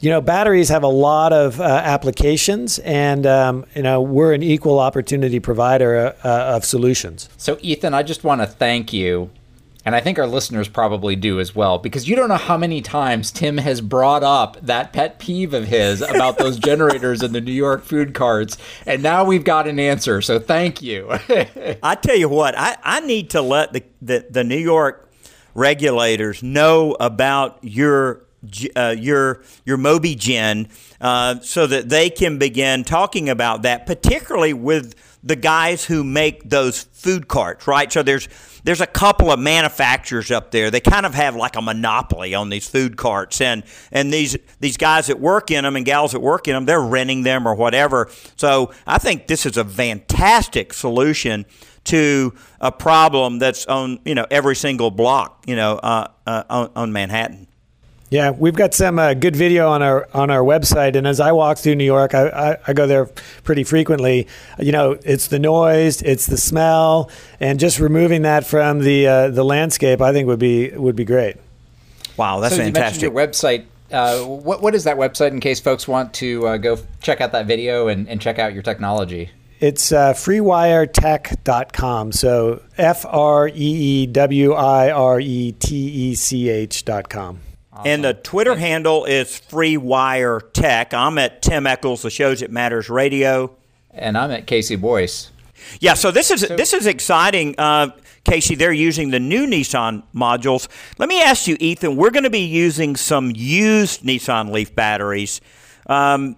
[0.00, 4.44] you know, batteries have a lot of uh, applications, and um, you know, we're an
[4.44, 7.28] equal opportunity provider uh, of solutions.
[7.36, 9.30] So, Ethan, I just want to thank you
[9.84, 12.80] and I think our listeners probably do as well, because you don't know how many
[12.80, 17.40] times Tim has brought up that pet peeve of his about those generators in the
[17.40, 20.22] New York food carts, and now we've got an answer.
[20.22, 21.08] So thank you.
[21.82, 25.10] I tell you what, I, I need to let the, the, the New York
[25.54, 28.22] regulators know about your
[28.76, 30.68] uh, your your Mobi Gen,
[31.00, 36.48] uh, so that they can begin talking about that, particularly with the guys who make
[36.48, 37.90] those food carts, right?
[37.90, 38.28] So there's
[38.62, 40.70] there's a couple of manufacturers up there.
[40.70, 44.76] They kind of have like a monopoly on these food carts, and and these these
[44.76, 47.54] guys that work in them and gals that work in them, they're renting them or
[47.54, 48.10] whatever.
[48.36, 51.46] So I think this is a fantastic solution
[51.84, 56.70] to a problem that's on you know every single block you know uh, uh, on,
[56.76, 57.46] on Manhattan.
[58.14, 61.32] Yeah, we've got some uh, good video on our on our website, and as I
[61.32, 63.06] walk through New York, I, I, I, go there
[63.42, 64.28] pretty frequently.
[64.56, 69.28] You know, it's the noise, it's the smell, and just removing that from the uh,
[69.30, 71.38] the landscape, I think would be would be great.
[72.16, 73.02] Wow, that's so fantastic.
[73.02, 73.64] You mentioned your website.
[73.90, 77.32] Uh, what what is that website in case folks want to uh, go check out
[77.32, 79.30] that video and, and check out your technology?
[79.58, 82.12] It's uh, freewiretech.com.
[82.12, 87.40] So F R E E W I R E T E C H.com.
[87.74, 87.90] Awesome.
[87.90, 90.94] And the Twitter handle is FreeWire Tech.
[90.94, 93.56] I'm at Tim Echols, the shows it matters radio,
[93.90, 95.30] and I'm at KC Boyce.
[95.80, 97.88] Yeah, so this is so, this is exciting, uh,
[98.24, 98.56] KC.
[98.56, 100.68] They're using the new Nissan modules.
[100.98, 101.96] Let me ask you, Ethan.
[101.96, 105.40] We're going to be using some used Nissan Leaf batteries,
[105.86, 106.36] um,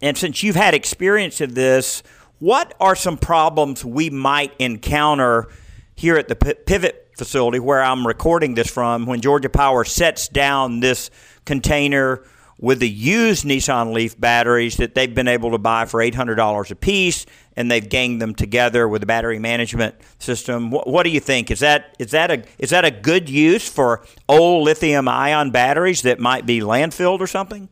[0.00, 2.02] and since you've had experience of this,
[2.40, 5.46] what are some problems we might encounter
[5.94, 10.26] here at the P- Pivet facility where I'm recording this from when Georgia Power sets
[10.26, 11.08] down this
[11.44, 12.24] container
[12.58, 16.74] with the used Nissan Leaf batteries that they've been able to buy for $800 a
[16.74, 20.72] piece and they've ganged them together with a battery management system.
[20.72, 21.52] What, what, do you think?
[21.52, 26.02] Is that is that a is that a good use for old lithium ion batteries
[26.02, 27.68] that might be landfilled or something?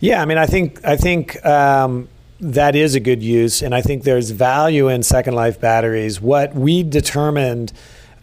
[0.00, 3.80] Yeah, I mean, I think I think um, that is a good use, and I
[3.80, 6.20] think there's value in second life batteries.
[6.20, 7.72] What we determined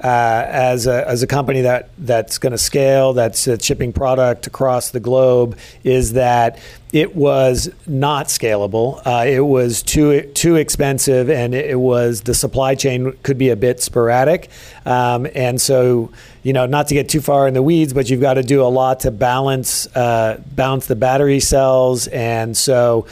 [0.02, 4.92] uh, as a as a company that that's going to scale, that's shipping product across
[4.92, 6.60] the globe, is that
[6.94, 9.02] it was not scalable.
[9.06, 13.56] Uh, it was too too expensive, and it, was the supply chain could be a
[13.56, 14.50] bit sporadic,
[14.86, 16.12] um, and so
[16.44, 18.64] you know not to get too far in the weeds, but you've got to do
[18.64, 23.06] a lot to balance uh, balance the battery cells, and so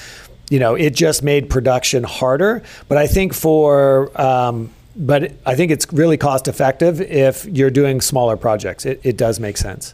[0.49, 2.63] you know, it just made production harder.
[2.87, 8.01] But I think for um, but I think it's really cost effective if you're doing
[8.01, 8.85] smaller projects.
[8.85, 9.93] It, it does make sense.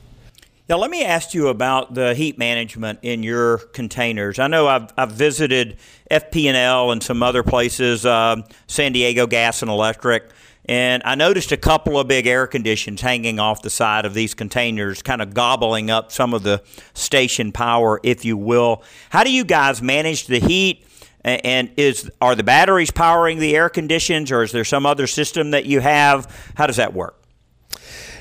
[0.70, 4.40] Now, let me ask you about the heat management in your containers.
[4.40, 5.76] I know I've, I've visited
[6.10, 8.38] FP&L and some other places, uh,
[8.68, 10.24] San Diego Gas and Electric,
[10.66, 14.34] and I noticed a couple of big air conditions hanging off the side of these
[14.34, 18.84] containers, kind of gobbling up some of the station power, if you will.
[19.10, 20.86] How do you guys manage the heat?
[21.24, 25.52] And is are the batteries powering the air conditions, or is there some other system
[25.52, 26.52] that you have?
[26.56, 27.18] How does that work?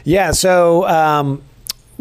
[0.05, 1.43] Yeah, so um,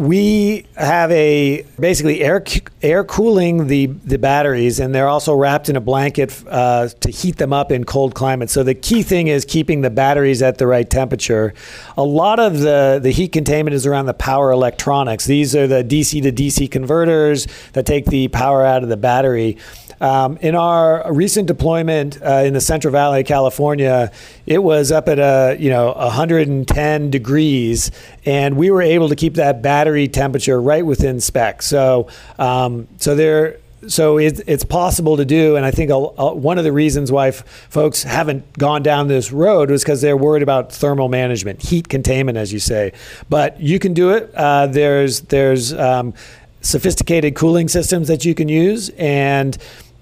[0.01, 2.43] we have a basically air
[2.81, 7.37] air cooling the the batteries, and they're also wrapped in a blanket uh, to heat
[7.37, 8.51] them up in cold climates.
[8.51, 11.53] So the key thing is keeping the batteries at the right temperature.
[11.97, 15.25] A lot of the the heat containment is around the power electronics.
[15.25, 19.57] These are the DC to DC converters that take the power out of the battery.
[20.01, 24.11] Um, in our recent deployment uh, in the Central Valley of California,
[24.47, 27.91] it was up at a you know 110 degrees,
[28.25, 31.61] and we were able to keep that battery temperature right within spec.
[31.61, 32.07] So
[32.37, 33.57] um, so there
[33.87, 37.11] so it, it's possible to do, and I think a, a, one of the reasons
[37.11, 41.61] why f- folks haven't gone down this road was because they're worried about thermal management,
[41.61, 42.93] heat containment, as you say.
[43.29, 44.31] But you can do it.
[44.35, 46.13] Uh, there's there's um,
[46.61, 49.57] sophisticated cooling systems that you can use, and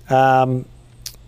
[0.10, 0.66] um,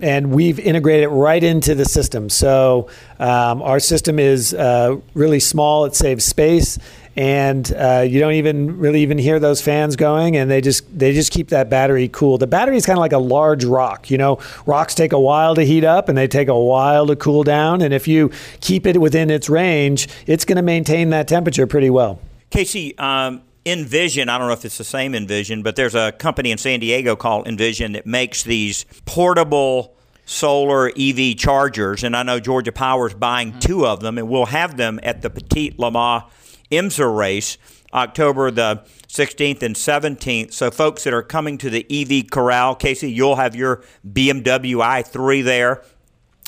[0.02, 2.30] and we've integrated it right into the system.
[2.30, 2.89] So
[3.20, 5.86] um, our system is uh, really small.
[5.86, 6.80] It saves space,
[7.16, 11.14] and uh, you don't even really even hear those fans going, and they just they
[11.14, 12.38] just keep that battery cool.
[12.38, 14.10] The battery is kind of like a large rock.
[14.10, 17.16] You know, rocks take a while to heat up, and they take a while to
[17.16, 17.82] cool down.
[17.82, 21.89] And if you keep it within its range, it's going to maintain that temperature pretty
[21.89, 22.20] well.
[22.52, 26.51] KC, um, Envision, I don't know if it's the same Envision, but there's a company
[26.51, 29.95] in San Diego called Envision that makes these portable
[30.26, 32.03] solar EV chargers.
[32.03, 33.59] And I know Georgia Power is buying mm-hmm.
[33.59, 36.24] two of them, and we'll have them at the Petit Le Mans
[36.72, 37.57] IMSA race
[37.93, 40.53] October the 16th and 17th.
[40.53, 45.43] So, folks that are coming to the EV Corral, KC, you'll have your BMW i3
[45.43, 45.84] there.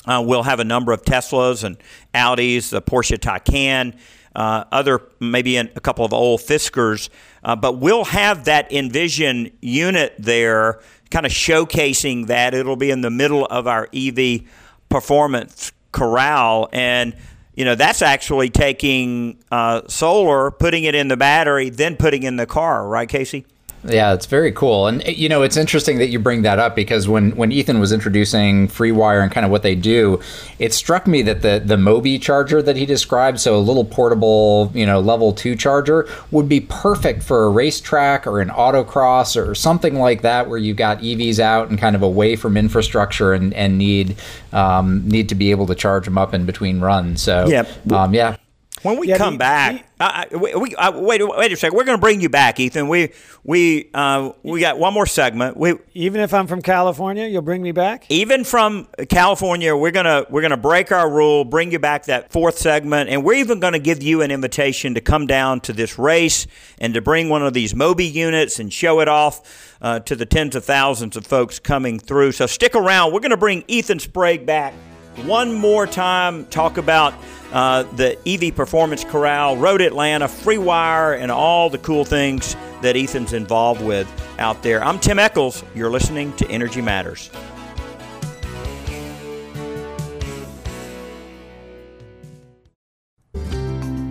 [0.06, 1.78] Uh, we'll have a number of Teslas and
[2.14, 3.96] Audis, the Porsche Taycan
[4.34, 7.08] uh, other maybe a couple of old Fiskers,
[7.42, 10.80] uh, but we'll have that Envision unit there,
[11.10, 12.54] kind of showcasing that.
[12.54, 14.42] It'll be in the middle of our EV
[14.88, 17.14] performance corral, and
[17.54, 22.36] you know that's actually taking uh, solar, putting it in the battery, then putting in
[22.36, 23.44] the car, right, KC?
[23.86, 24.86] Yeah, it's very cool.
[24.86, 27.92] And you know, it's interesting that you bring that up because when when Ethan was
[27.92, 30.20] introducing FreeWire and kind of what they do,
[30.58, 34.70] it struck me that the the Mobi charger that he described, so a little portable,
[34.74, 39.54] you know, level 2 charger would be perfect for a racetrack or an autocross or
[39.54, 43.52] something like that where you've got EVs out and kind of away from infrastructure and
[43.52, 44.16] and need
[44.52, 47.20] um, need to be able to charge them up in between runs.
[47.20, 47.68] So, yep.
[47.92, 48.36] um, yeah,
[48.84, 51.76] when we yeah, come back, uh, we, we uh, wait wait a second.
[51.76, 52.86] We're going to bring you back, Ethan.
[52.86, 53.12] We
[53.42, 55.56] we uh, we got one more segment.
[55.56, 58.04] We even if I'm from California, you'll bring me back.
[58.10, 62.58] Even from California, we're gonna we're gonna break our rule, bring you back that fourth
[62.58, 65.98] segment, and we're even going to give you an invitation to come down to this
[65.98, 66.46] race
[66.78, 70.26] and to bring one of these Mobi units and show it off uh, to the
[70.26, 72.32] tens of thousands of folks coming through.
[72.32, 73.12] So stick around.
[73.12, 74.74] We're going to bring Ethan Sprague back
[75.22, 76.44] one more time.
[76.46, 77.14] Talk about
[77.54, 83.32] uh, the EV Performance Corral, Road Atlanta, FreeWire, and all the cool things that Ethan's
[83.32, 84.82] involved with out there.
[84.82, 85.62] I'm Tim Echols.
[85.74, 87.30] You're listening to Energy Matters.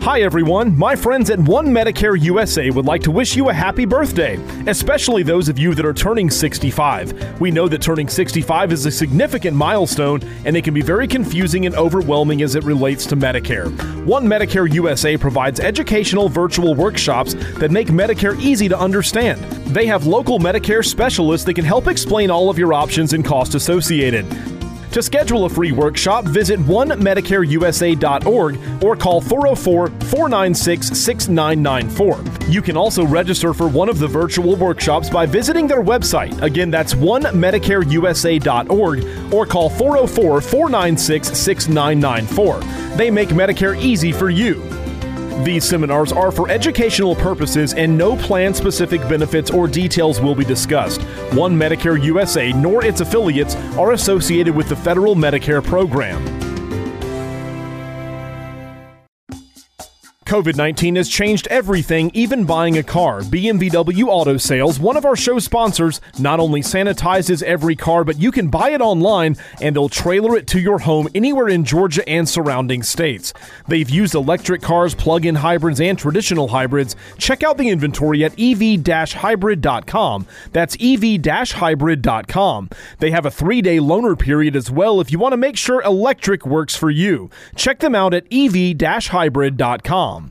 [0.03, 0.77] Hi, everyone.
[0.77, 4.35] My friends at One Medicare USA would like to wish you a happy birthday,
[4.67, 7.39] especially those of you that are turning 65.
[7.39, 11.65] We know that turning 65 is a significant milestone, and it can be very confusing
[11.67, 13.71] and overwhelming as it relates to Medicare.
[14.05, 19.41] One Medicare USA provides educational virtual workshops that make Medicare easy to understand.
[19.67, 23.55] They have local Medicare specialists that can help explain all of your options and costs
[23.55, 24.25] associated.
[24.93, 32.23] To schedule a free workshop, visit onemedicareusa.org or call 404 496 6994.
[32.47, 36.39] You can also register for one of the virtual workshops by visiting their website.
[36.43, 42.59] Again, that's onemedicareusa.org or call 404 496 6994.
[42.95, 44.72] They make Medicare easy for you.
[45.41, 50.45] These seminars are for educational purposes and no plan specific benefits or details will be
[50.45, 51.01] discussed.
[51.33, 56.42] One Medicare USA nor its affiliates are associated with the federal Medicare program.
[60.33, 63.21] COVID 19 has changed everything, even buying a car.
[63.21, 68.31] BMVW Auto Sales, one of our show sponsors, not only sanitizes every car, but you
[68.31, 72.27] can buy it online and they'll trailer it to your home anywhere in Georgia and
[72.27, 73.31] surrounding states.
[73.67, 76.95] They've used electric cars, plug in hybrids, and traditional hybrids.
[77.19, 78.59] Check out the inventory at ev
[79.13, 80.25] hybrid.com.
[80.51, 81.03] That's ev
[81.51, 82.69] hybrid.com.
[82.97, 85.83] They have a three day loaner period as well if you want to make sure
[85.83, 87.29] electric works for you.
[87.55, 90.22] Check them out at ev hybrid.com.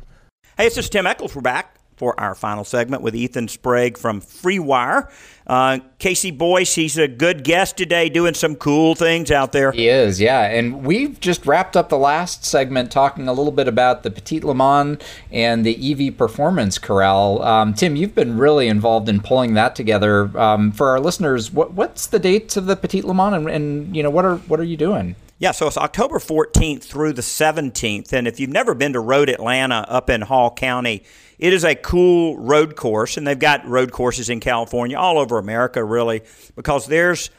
[0.62, 1.34] Hey, this is Tim Echols.
[1.34, 5.10] We're back for our final segment with Ethan Sprague from FreeWire.
[5.44, 9.72] Uh, KC Boyce, he's a good guest today doing some cool things out there.
[9.72, 10.42] He is, yeah.
[10.42, 14.38] And we've just wrapped up the last segment talking a little bit about the Petit
[14.38, 15.02] Le Mans
[15.32, 17.42] and the EV Performance Corral.
[17.42, 20.30] Um, Tim, you've been really involved in pulling that together.
[20.38, 23.96] Um, for our listeners, what, what's the dates of the Petit Le Mans and, and
[23.96, 25.16] you know what are what are you doing?
[25.42, 28.12] Yeah, so it's October 14th through the 17th.
[28.12, 31.02] And if you've never been to Road Atlanta up in Hall County,
[31.36, 33.16] it is a cool road course.
[33.16, 36.22] And they've got road courses in California, all over America, really,
[36.54, 37.30] because there's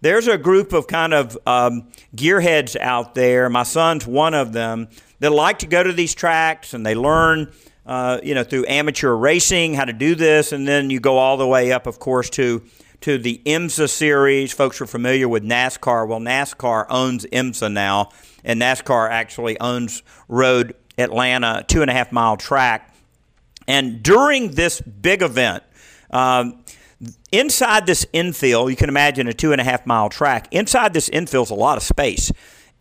[0.00, 3.50] there's a group of kind of um, gearheads out there.
[3.50, 4.88] My son's one of them
[5.18, 7.52] that like to go to these tracks and they learn,
[7.84, 10.52] uh, you know, through amateur racing how to do this.
[10.52, 12.62] And then you go all the way up, of course, to
[13.00, 14.52] to the IMSA series.
[14.52, 16.06] Folks are familiar with NASCAR.
[16.06, 18.10] Well, NASCAR owns IMSA now,
[18.44, 22.94] and NASCAR actually owns Road Atlanta, two and a half mile track.
[23.66, 25.62] And during this big event,
[26.10, 26.64] um,
[27.32, 30.48] inside this infield, you can imagine a two and a half mile track.
[30.50, 32.30] Inside this infield is a lot of space.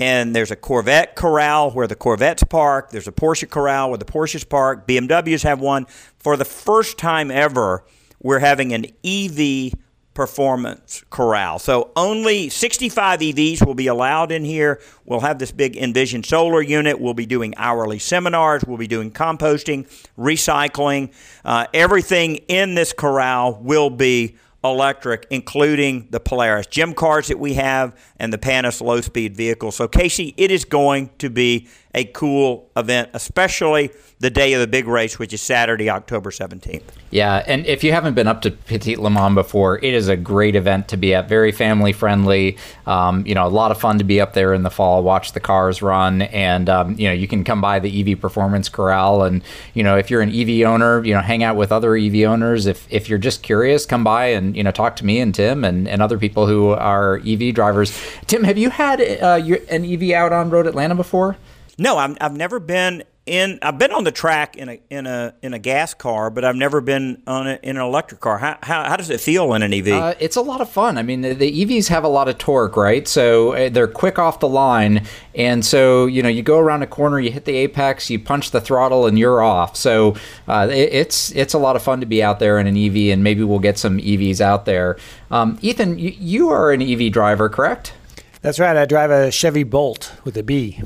[0.02, 2.90] And there's a Corvette corral where the Corvettes park.
[2.90, 4.88] There's a Porsche corral where the Porsches park.
[4.88, 5.88] BMWs have one.
[6.20, 7.84] For the first time ever,
[8.22, 9.74] we're having an EV
[10.14, 11.60] performance corral.
[11.60, 14.82] So only 65 EVs will be allowed in here.
[15.06, 17.00] We'll have this big Envision solar unit.
[17.00, 18.64] We'll be doing hourly seminars.
[18.66, 19.88] We'll be doing composting,
[20.18, 21.14] recycling.
[21.46, 27.54] Uh, everything in this corral will be electric, including the Polaris Gem cars that we
[27.54, 29.72] have and the Panace low speed vehicle.
[29.72, 34.68] So, KC, it is going to be a cool event, especially the day of the
[34.68, 36.84] big race, which is Saturday, October 17th.
[37.10, 40.16] Yeah, and if you haven't been up to Petit Le Mans before, it is a
[40.16, 41.28] great event to be at.
[41.28, 42.58] Very family friendly.
[42.86, 45.32] Um, you know, a lot of fun to be up there in the fall, watch
[45.32, 49.24] the cars run, and um, you know, you can come by the EV Performance Corral,
[49.24, 49.42] and
[49.74, 52.68] you know, if you're an EV owner, you know, hang out with other EV owners.
[52.68, 55.64] If if you're just curious, come by and you know, talk to me and Tim
[55.64, 57.98] and, and other people who are EV drivers.
[58.28, 61.38] Tim, have you had uh, your, an EV out on Road Atlanta before?
[61.80, 63.60] No, i have never been in.
[63.62, 66.56] I've been on the track in a in a in a gas car, but I've
[66.56, 68.38] never been on it in an electric car.
[68.38, 69.88] How, how, how does it feel in an EV?
[69.88, 70.98] Uh, it's a lot of fun.
[70.98, 73.08] I mean, the, the, EVs have a lot of torque, right?
[73.08, 76.88] So uh, they're quick off the line, and so you know you go around a
[76.88, 79.78] corner, you hit the apex, you punch the throttle, and you're off.
[79.78, 80.16] So
[80.48, 83.14] uh, it, it's it's a lot of fun to be out there in an EV,
[83.14, 84.98] and maybe we'll get some EVs out there.
[85.32, 87.94] Um, Ethan, you, you are an EV driver, correct?
[88.42, 88.76] That's right.
[88.76, 90.82] I drive a Chevy Bolt with a B.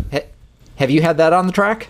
[0.84, 1.88] Have you had that on the track?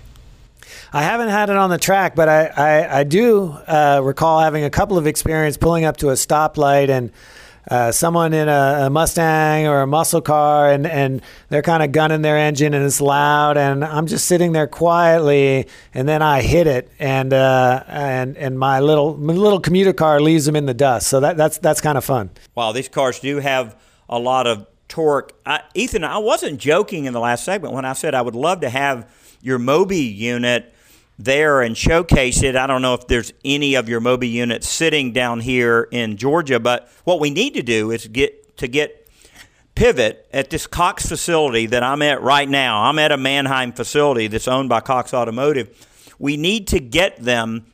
[0.93, 4.65] I haven't had it on the track, but I, I, I do uh, recall having
[4.65, 7.11] a couple of experience pulling up to a stoplight and
[7.71, 11.91] uh, someone in a, a, Mustang or a muscle car and, and they're kind of
[11.91, 16.43] gunning their engine and it's loud and I'm just sitting there quietly and then I
[16.43, 20.67] hit it and uh, and and my little my little commuter car leaves them in
[20.67, 21.07] the dust.
[21.07, 22.29] So that, that's that's kind of fun.
[22.53, 23.75] Wow, these cars do have
[24.07, 25.33] a lot of torque.
[25.43, 28.61] I, Ethan, I wasn't joking in the last segment when I said I would love
[28.61, 30.71] to have your Mobi unit
[31.17, 32.55] there and showcase it.
[32.55, 36.59] I don't know if there's any of your Mobi units sitting down here in Georgia,
[36.59, 39.09] but what we need to do is get to get
[39.75, 42.83] Pivet at this Cox facility that I'm at right now.
[42.83, 46.15] I'm at a Manheim facility that's owned by Cox Automotive.
[46.19, 47.65] We need to get them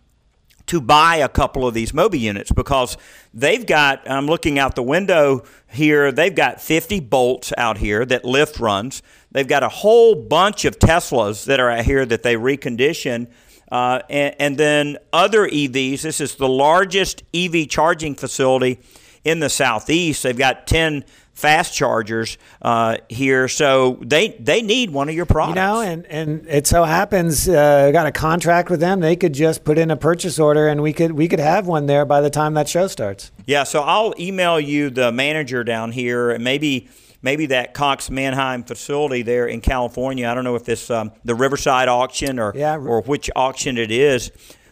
[0.69, 2.95] to buy a couple of these Mobi units because
[3.33, 8.23] they've got, I'm looking out the window here, they've got 50 bolts out here that
[8.23, 9.01] Lyft runs.
[9.31, 13.31] They've got a whole bunch of Teslas that are out here that they recondition.
[13.71, 16.03] Uh, and, and then other EVs.
[16.03, 18.79] This is the largest EV charging facility
[19.23, 20.21] in the southeast.
[20.21, 21.03] They've got 10
[21.39, 25.55] fast chargers uh, here, so they they need one of your products.
[25.55, 28.99] You know, and and it so happens uh, got a contract with them.
[28.99, 31.85] They could just put in a purchase order, and we could we could have one
[31.85, 33.31] there by the time that show starts.
[33.45, 36.89] Yeah, so I'll email you the manager down here, and maybe
[37.21, 40.27] maybe that Cox Manheim facility there in California.
[40.27, 42.75] I don't know if this um, the Riverside auction or yeah.
[42.75, 44.31] or which auction it is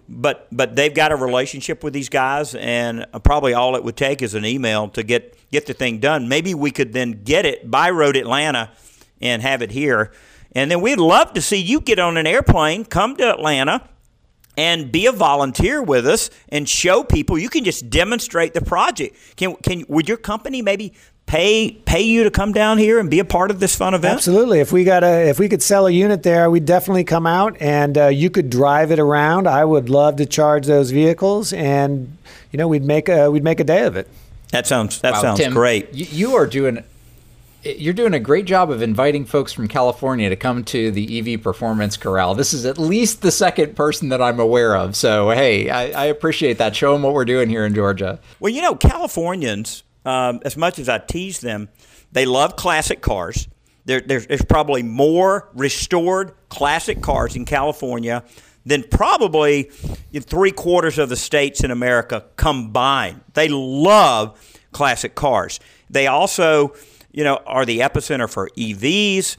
[0.09, 4.21] but but they've got a relationship with these guys, and probably all it would take
[4.21, 6.27] is an email to get get the thing done.
[6.27, 8.71] Maybe we could then get it by Road Atlanta
[9.21, 10.11] and have it here,
[10.53, 13.87] and then we'd love to see you get on an airplane, come to Atlanta,
[14.57, 17.37] and be a volunteer with us and show people.
[17.37, 19.15] You can just demonstrate the project.
[19.35, 20.93] Can can would your company maybe
[21.27, 24.15] pay pay you to come down here and be a part of this fun event?
[24.15, 24.59] Absolutely.
[24.59, 27.55] If we got a if we could sell a unit there, we'd definitely come out
[27.61, 29.47] and uh, you could drive it around.
[29.47, 32.17] I would love to charge those vehicles, and
[32.51, 34.09] you know we'd make a we'd make a day of it.
[34.51, 35.93] That sounds that Wow, sounds Tim, great.
[35.93, 36.83] You, you are doing
[37.63, 41.41] you're doing a great job of inviting folks from California to come to the EV
[41.41, 42.33] Performance Corral.
[42.35, 44.95] This is at least the second person that I'm aware of.
[44.95, 46.75] So hey, I, I appreciate that.
[46.75, 48.19] Show them what we're doing here in Georgia.
[48.39, 51.69] Well, you know, Californians, um, as much as I tease them,
[52.11, 53.47] they love classic cars.
[53.85, 58.23] There, there's, there's probably more restored classic cars in California
[58.67, 63.21] than probably three quarters of the states in America combined.
[63.33, 65.59] They love classic cars.
[65.89, 66.75] They also,
[67.11, 69.37] you know, are the epicenter for EVs.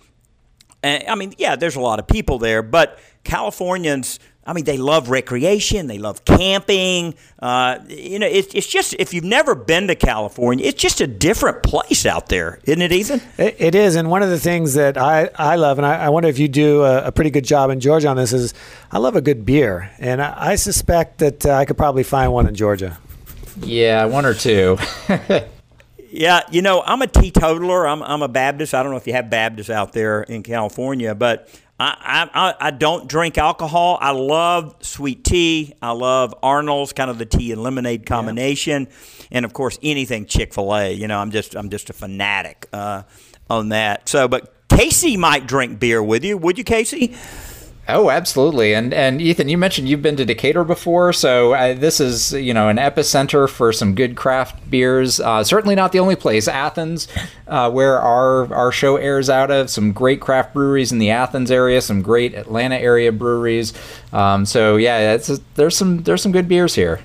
[0.83, 4.19] And, I mean, yeah, there's a lot of people there, but Californians,
[4.49, 7.15] I mean, they love recreation, they love camping.
[7.39, 11.07] Uh, you know, it's, it's just, if you've never been to California, it's just a
[11.07, 13.21] different place out there, isn't it, Ethan?
[13.37, 16.09] It, it is, and one of the things that I, I love, and I, I
[16.09, 18.55] wonder if you do a, a pretty good job in Georgia on this, is
[18.91, 22.33] I love a good beer, and I, I suspect that uh, I could probably find
[22.33, 22.97] one in Georgia.
[23.61, 24.79] Yeah, one or two.
[26.11, 27.87] Yeah, you know, I'm a teetotaler.
[27.87, 28.73] I'm, I'm a Baptist.
[28.75, 31.51] I don't know if you have Baptists out there in California, but
[31.81, 33.99] I, I, I don't drink alcohol.
[34.01, 35.75] I love sweet tea.
[35.81, 38.89] I love Arnold's, kind of the tea and lemonade combination,
[39.31, 40.93] and of course anything Chick Fil A.
[40.93, 43.05] You know, I'm just I'm just a fanatic uh,
[43.49, 44.09] on that.
[44.09, 46.37] So, but KC might drink beer with you.
[46.37, 47.17] Would you, KC?
[47.91, 48.75] Oh, absolutely.
[48.75, 52.53] And and Ethan, you mentioned you've been to Decatur before, so uh, this is you
[52.53, 55.21] know an epicenter for some good craft beers.
[55.21, 56.49] Uh, certainly not the only place.
[56.49, 57.09] Athens,
[57.47, 61.51] uh, where our our show airs out of, some great craft breweries in the Athens
[61.51, 63.73] area, some great Atlanta area breweries.
[64.13, 67.01] Um, so yeah, it's there's some there's some good beers here.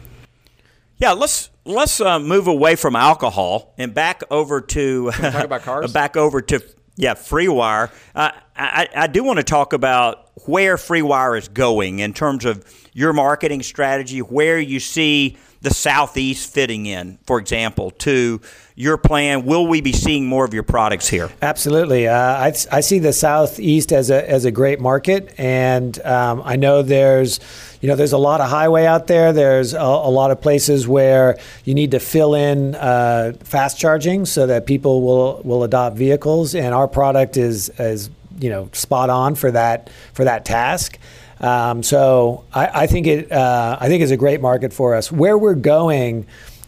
[0.98, 5.94] Yeah, let's let's uh, move away from alcohol and back over to talk about cars?
[5.94, 6.62] back over to
[6.96, 7.90] yeah, FreeWire.
[8.14, 12.64] Uh, I, I do want to talk about where FreeWire is going in terms of
[12.94, 18.42] your marketing strategy, where you see the Southeast fitting in, for example, to
[18.76, 19.46] your plan.
[19.46, 21.30] Will we be seeing more of your products here?
[21.42, 22.08] Absolutely.
[22.08, 26.58] Uh, I, I see the Southeast as a, as a great market, and um, I
[26.58, 27.40] know there's
[27.82, 29.32] you know there's a lot of highway out there.
[29.32, 34.26] There's a, a lot of places where you need to fill in uh, fast charging
[34.26, 38.10] so that people will will adopt vehicles, and our product is is
[38.40, 40.98] you know spot on for that for that task.
[41.40, 45.12] Um, so I, I think it uh, I think it's a great market for us.
[45.12, 46.26] Where we're going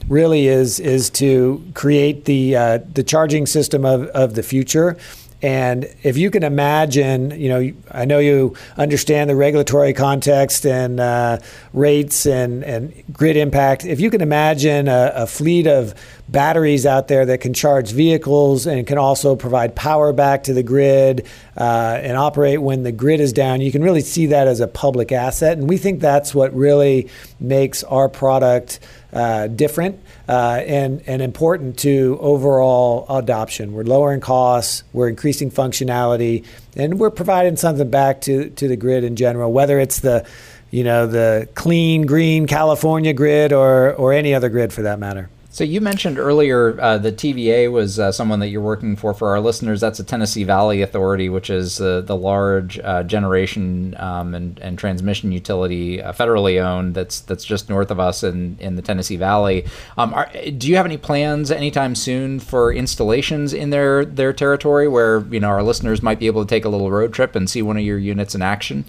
[0.07, 4.97] really is is to create the uh, the charging system of, of the future.
[5.41, 10.99] And if you can imagine, you know, I know you understand the regulatory context and
[10.99, 11.37] uh,
[11.71, 13.85] rates and, and grid impact.
[13.85, 15.93] If you can imagine a, a, fleet of
[16.27, 20.63] batteries out there that can charge vehicles and can also provide power back to the
[20.63, 24.59] grid uh, and operate when the grid is down, you can really see that as
[24.59, 25.57] a public asset.
[25.57, 27.09] And we think that's what really
[27.39, 28.79] makes our product
[29.13, 33.73] uh, different uh, and, and important to overall adoption.
[33.73, 36.43] We're lowering costs, we're increasing functionality,
[36.75, 40.25] and we're providing something back to, to the grid in general, whether it's the
[40.71, 45.29] you know the clean green California grid or or any other grid for that matter.
[45.55, 49.13] So you mentioned earlier uh, the TVA was uh, someone that you're working for.
[49.13, 53.95] For our listeners, that's the Tennessee Valley Authority, which is uh, the large uh, generation
[53.97, 56.93] um, and, and, transmission utility, uh, federally owned.
[56.93, 59.63] That's that's just north of us in, in the Tennessee Valley.
[59.97, 64.89] Um, are, do you have any plans anytime soon for installations in their their territory,
[64.89, 67.49] where you know our listeners might be able to take a little road trip and
[67.49, 68.83] see one of your units in action?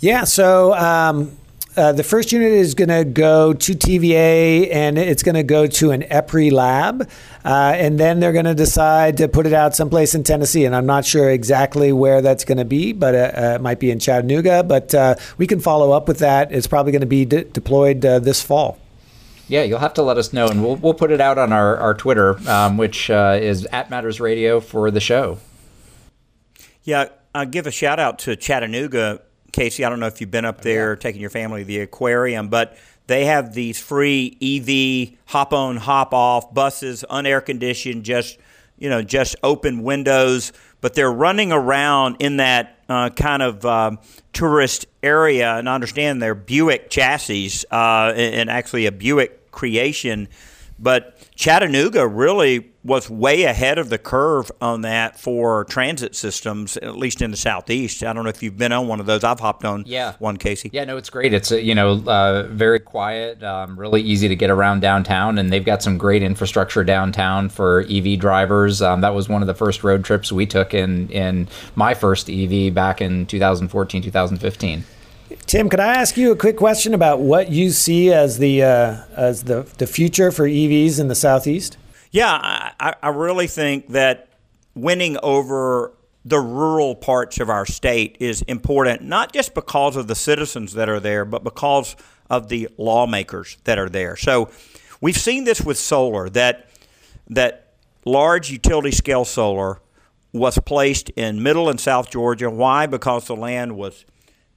[0.00, 0.24] Yeah.
[0.24, 0.74] So.
[0.74, 1.36] Um
[1.80, 5.66] uh, the first unit is going to go to TVA and it's going to go
[5.66, 7.08] to an EPRI lab.
[7.42, 10.66] Uh, and then they're going to decide to put it out someplace in Tennessee.
[10.66, 13.80] And I'm not sure exactly where that's going to be, but uh, uh, it might
[13.80, 14.62] be in Chattanooga.
[14.62, 16.52] But uh, we can follow up with that.
[16.52, 18.78] It's probably going to be de- deployed this fall.
[19.48, 21.76] Yeah, you'll have to let us know, and we'll, we'll put it out on our,
[21.78, 25.38] our Twitter, um, which is at Matters Radio for the show.
[26.84, 29.22] Yeah, I'll give a shout out to Chattanooga
[29.52, 30.98] KC, I don't know if you've been up there yeah.
[30.98, 32.76] taking your family to the aquarium, but
[33.06, 38.38] they have these free EV hop on, hop off buses, unair conditioned, just
[38.78, 40.52] you know, just open windows.
[40.80, 43.96] But they're running around in that uh, kind of uh,
[44.32, 50.28] tourist area, and I understand they're Buick chassis uh, and actually a Buick creation
[50.80, 56.96] But Chattanooga really was way ahead of the curve on that for transit systems, at
[56.96, 58.02] least in the southeast.
[58.02, 59.22] I don't know if you've been on one of those.
[59.22, 60.14] I've hopped on yeah.
[60.18, 60.70] one, KC.
[60.72, 61.34] Yeah, no, it's great.
[61.34, 65.52] It's uh, you know uh, very quiet, um, really easy to get around downtown, and
[65.52, 68.80] they've got some great infrastructure downtown for EV drivers.
[68.80, 72.30] Um, that was one of the first road trips we took in in my first
[72.30, 74.84] EV back in 2014, 2015.
[75.46, 78.96] Tim, could I ask you a quick question about what you see as the uh,
[79.16, 81.76] as the the future for EVs in the southeast?
[82.10, 82.30] Yeah,
[82.80, 84.28] I, I really think that
[84.74, 85.92] winning over
[86.24, 90.88] the rural parts of our state is important, not just because of the citizens that
[90.88, 91.96] are there, but because
[92.28, 94.16] of the lawmakers that are there.
[94.16, 94.50] So
[95.00, 96.68] we've seen this with solar that
[97.28, 97.74] that
[98.04, 99.80] large utility scale solar
[100.32, 102.50] was placed in middle and south Georgia.
[102.50, 102.86] Why?
[102.86, 104.04] Because the land was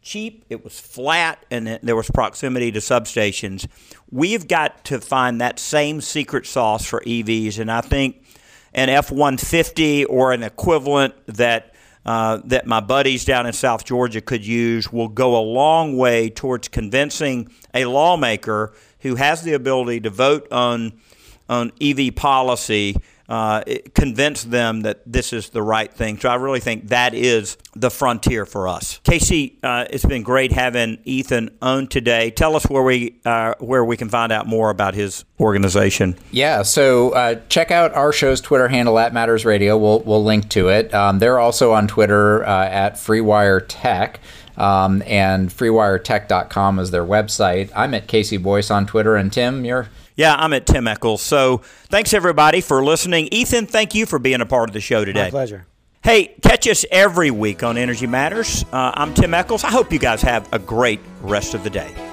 [0.04, 3.68] cheap, it was flat, and there was proximity to substations.
[4.12, 8.24] We've got to find that same secret sauce for EVs, and I think
[8.74, 11.74] an F 150 or an equivalent that
[12.06, 16.30] uh, that my buddies down in South Georgia could use will go a long way
[16.30, 20.92] towards convincing a lawmaker who has the ability to vote on
[21.48, 22.96] on EV policy
[23.30, 23.64] uh,
[23.96, 26.20] convince them that this is the right thing.
[26.20, 29.00] So I really think that is the frontier for us.
[29.04, 32.32] KC, uh, it's been great having Ethan on today.
[32.32, 36.18] Tell us where we uh, where we can find out more about his organization.
[36.32, 39.78] Yeah, so uh, check out our show's Twitter handle at Matters Radio.
[39.78, 40.94] We'll we'll link to it.
[40.94, 44.20] Um, they're also on Twitter uh, at FreeWire Tech.
[44.58, 47.72] Um, and freewiretech.com is their website.
[47.76, 51.22] I'm at KC Boyce on Twitter, and Tim, you're yeah, I'm at Tim Echols.
[51.22, 53.30] So thanks everybody for listening.
[53.32, 55.24] Ethan, thank you for being a part of the show today.
[55.26, 55.66] My pleasure.
[56.04, 58.66] Hey, catch us every week on Energy Matters.
[58.72, 59.64] Uh, I'm Tim Echols.
[59.64, 62.13] I hope you guys have a great rest of the day.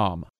[0.00, 0.39] com.